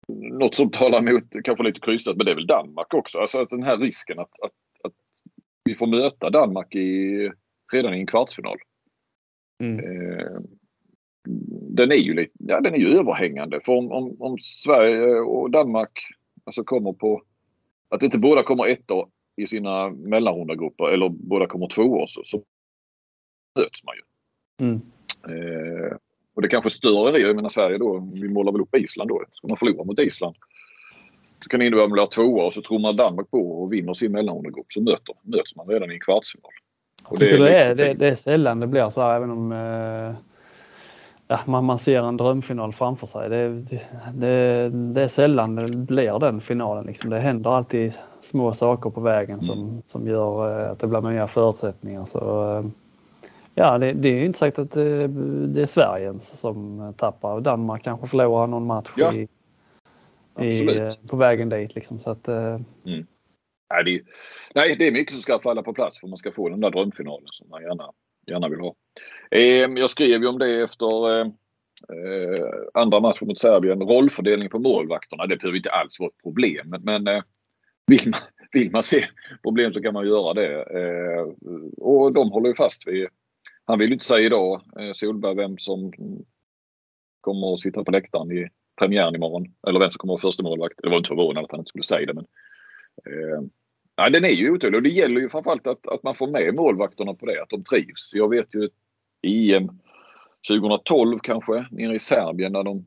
[0.08, 3.18] något som talar emot, kanske lite krystat, men det är väl Danmark också.
[3.18, 4.52] Alltså att den här risken att, att,
[4.84, 4.94] att
[5.64, 7.30] vi får möta Danmark i,
[7.72, 8.58] redan i en kvartsfinal.
[9.62, 9.78] Mm.
[9.78, 10.40] Eh,
[11.70, 13.60] den är ju lite, ja den är ju överhängande.
[13.64, 15.92] För om, om, om Sverige och Danmark
[16.44, 17.22] alltså kommer på
[17.88, 18.94] att inte båda kommer etta
[19.36, 22.42] i sina mellanrundagrupper eller båda kommer tvåa så, så
[23.58, 24.02] möts man ju.
[24.66, 24.80] Mm.
[25.28, 25.96] Eh,
[26.34, 29.24] och det kanske större är, jag menar Sverige då, vi målar väl upp Island då.
[29.32, 30.36] Ska man förlora mot Island
[31.42, 33.72] så kan det innebära att man blir tvåa och så tror man Danmark på och
[33.72, 36.52] vinner sin mellanrundagrupp så möter, möts man redan i en kvartsfinal.
[37.10, 39.52] Och det, är, det, är, det, det är sällan det blir så här även om
[39.52, 40.28] eh
[41.28, 43.28] ja, man, man ser en drömfinal framför sig.
[43.28, 43.48] Det,
[44.14, 46.86] det, det, är sällan det blir den finalen.
[46.86, 47.10] Liksom.
[47.10, 49.82] Det händer alltid små saker på vägen som, mm.
[49.86, 52.04] som gör eh, att det blir nya förutsättningar.
[52.04, 52.64] Så, eh,
[53.54, 55.06] ja, det, det är inte sagt att det,
[55.46, 57.40] det är Sverige som tappar.
[57.40, 59.12] Danmark kanske förlorar någon match ja.
[59.12, 59.28] i,
[60.40, 61.74] i, eh, på vägen dit.
[61.74, 62.00] Liksom.
[62.00, 63.06] Så att, mm
[63.70, 64.02] nej, det,
[64.54, 66.60] nej, det är mycket som ska falla på plats för att man ska få den
[66.60, 67.92] där drömfinalen som man gärna
[68.28, 68.74] gärna vill ha.
[69.30, 71.26] Eh, jag skrev ju om det efter eh,
[71.92, 73.82] eh, andra matchen mot Serbien.
[73.82, 76.74] Rollfördelning på målvakterna, det behöver inte alls vara ett problem.
[76.80, 77.22] Men eh,
[77.86, 78.20] vill man,
[78.52, 79.04] vill man se
[79.42, 80.62] problem så kan man göra det.
[80.62, 81.22] Eh,
[81.76, 83.08] och de håller ju fast vid...
[83.64, 85.92] Han vill inte säga idag, eh, Solberg, vem som
[87.20, 88.48] kommer att sitta på läktaren i
[88.78, 89.46] premiären imorgon.
[89.68, 90.80] Eller vem som kommer att vara första målvakt.
[90.82, 92.14] Det var inte förvånande att han inte skulle säga det.
[92.14, 92.26] Men,
[94.00, 96.54] Ja, den är ju otålig och det gäller ju framförallt att, att man får med
[96.54, 98.10] målvakterna på det, att de trivs.
[98.14, 98.68] Jag vet ju
[99.22, 99.68] EM
[100.48, 102.84] 2012 kanske, nere i Serbien när de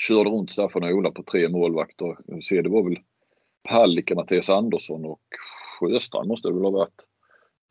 [0.00, 2.16] körde runt Staffan och Ola på tre målvakter.
[2.26, 2.98] Jag ser, det var väl
[3.68, 5.20] Palicka, Mattias Andersson och
[5.80, 7.06] Sjöstrand måste det väl ha varit.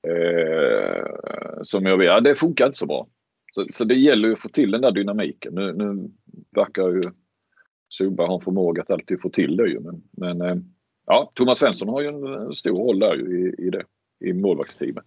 [0.08, 3.08] Eh, som jag vet, ja, det funkar inte så bra.
[3.54, 5.56] Så, så, det gäller ju att få till den där dynamiken.
[5.56, 6.12] Nu, nu
[6.56, 7.04] verkar ju
[7.90, 9.80] Solberg ha en förmåga att alltid få till det ju.
[9.80, 10.56] Men, men eh,
[11.06, 13.84] ja, Thomas Svensson har ju en eh, stor roll där i, i det,
[14.20, 15.06] i målvaktsteamet.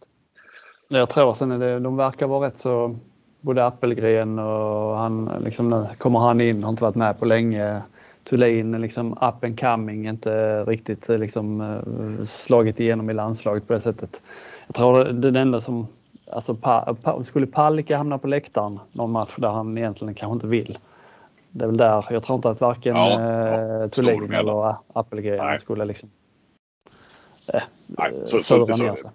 [0.89, 2.97] Jag tror att det, de verkar vara rätt så,
[3.41, 7.83] både Appelgren och han, liksom nu kommer han in, har inte varit med på länge.
[8.25, 13.73] Thulin liksom up and coming, inte riktigt eh, liksom eh, slagit igenom i landslaget på
[13.73, 14.23] det sättet.
[14.67, 15.87] Jag tror det, den enda som,
[16.33, 20.47] alltså pa, pa, skulle Palicka hamna på läktaren någon match där han egentligen kanske inte
[20.47, 20.79] vill,
[21.57, 22.07] det är väl där.
[22.11, 26.11] Jag tror inte att varken ja, ja, eh, Thulin eller Appelgren skulle liksom
[27.53, 29.11] eh, nej, så, så, så, ner sig.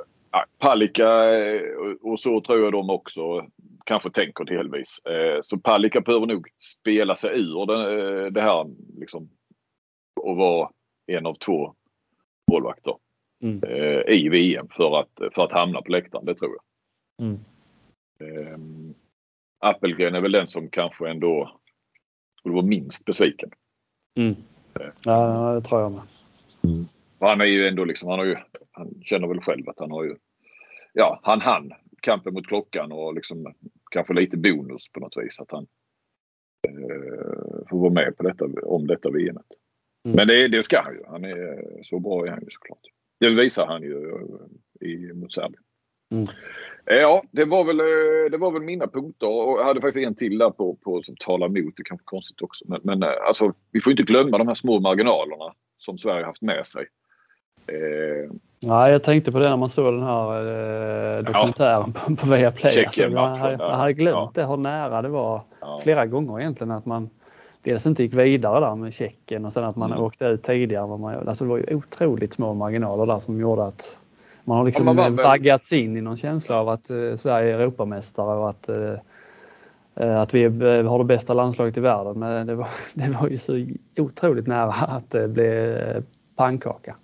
[0.58, 1.62] Palicka eh,
[2.02, 3.46] och så tror jag de också
[3.86, 5.06] kanske tänker delvis.
[5.06, 8.68] Eh, så Palicka behöver nog spela sig ur det, det här
[8.98, 9.30] liksom
[10.22, 10.70] och vara
[11.08, 11.74] en av två
[12.52, 12.96] målvakter
[13.44, 13.64] mm.
[14.08, 16.26] i VM för att, för att hamna på läktaren.
[16.26, 17.28] Det tror jag.
[17.28, 17.40] Mm.
[18.56, 18.94] Um,
[19.60, 21.61] Appelgren är väl den som kanske ändå
[22.42, 23.50] skulle vara minst besviken.
[24.18, 24.36] Mm.
[25.04, 26.02] Ja, det tror jag med.
[26.64, 26.88] Mm.
[27.20, 28.36] Han är ju ändå liksom, han har ju,
[28.72, 30.16] han känner väl själv att han har ju,
[30.94, 31.72] ja, han hann
[32.02, 33.54] kampen mot klockan och liksom
[33.92, 35.68] kanske lite bonus på något vis att han
[36.68, 39.38] eh, får vara med på detta, om detta VM.
[40.06, 40.16] Mm.
[40.18, 41.04] Men det, det ska han ju.
[41.08, 42.82] Han är, så bra är han ju såklart.
[43.20, 44.28] Det visar han ju
[44.82, 45.64] i, mot Serbien.
[46.12, 46.26] Mm.
[46.86, 50.08] Eh, ja, det var, väl, eh, det var väl mina punkter och jag hade faktiskt
[50.08, 51.74] en till där på, på som talar emot.
[51.78, 52.66] Det kanske är konstigt också.
[52.68, 56.42] Men, men eh, alltså, vi får inte glömma de här små marginalerna som Sverige haft
[56.42, 56.86] med sig.
[57.68, 58.32] Eh,
[58.64, 62.86] Ja, jag tänkte på det när man såg den här eh, dokumentären på, på Viaplay.
[62.86, 63.76] Alltså, ja.
[63.76, 64.32] hade glömt Ja.
[64.34, 65.80] det, hur nära det var ja.
[65.84, 67.10] flera gånger egentligen att man
[67.64, 70.04] dels inte gick vidare där med Tjeckien och sen att man Mm.
[70.04, 71.28] åkte ut tidigare vad man.
[71.28, 73.98] Alltså det var ju otroligt små marginaler där som gjorde att
[74.46, 78.40] man har liksom man vaggats in i någon känsla av att eh, Sverige är Europamästare
[78.40, 78.94] och att, eh,
[79.96, 80.52] eh, att vi eh,
[80.86, 82.20] har det bästa landslaget i världen.
[82.20, 83.68] Men det var, det var ju så
[83.98, 86.04] otroligt nära att det blev eh,
[86.36, 86.96] pannkaka.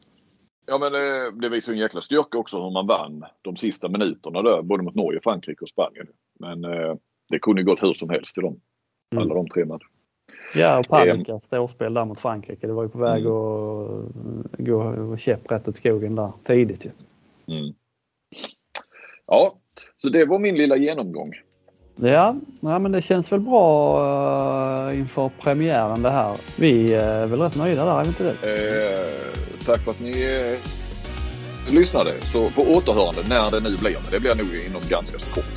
[0.69, 4.41] Ja men det, det visar en jäkla styrka också hur man vann de sista minuterna
[4.41, 4.61] där.
[4.61, 6.07] Både mot Norge, Frankrike och Spanien.
[6.39, 6.95] Men eh,
[7.29, 8.59] det kunde gått hur som helst i dem.
[9.13, 9.23] Mm.
[9.23, 9.79] Alla de tre matcherna.
[10.55, 12.67] Ja, och Palikas storspel där mot Frankrike.
[12.67, 14.43] Det var ju på väg Mm.
[14.51, 16.89] att gå käpprätt åt skogen där tidigt ju.
[17.47, 17.73] Mm.
[19.27, 19.53] Ja,
[19.95, 21.33] så det var min lilla genomgång.
[21.95, 23.99] Ja, ja, men det känns väl bra
[24.89, 26.37] eh, inför premiären det här.
[26.55, 28.29] Vi är väl rätt nöjda där, är vi inte det?
[28.29, 32.11] Eh, tack för att ni eh, lyssnade.
[32.21, 33.97] Så på återhörande när det nu blir.
[34.03, 35.56] Men det blir nog inom ganska så kort.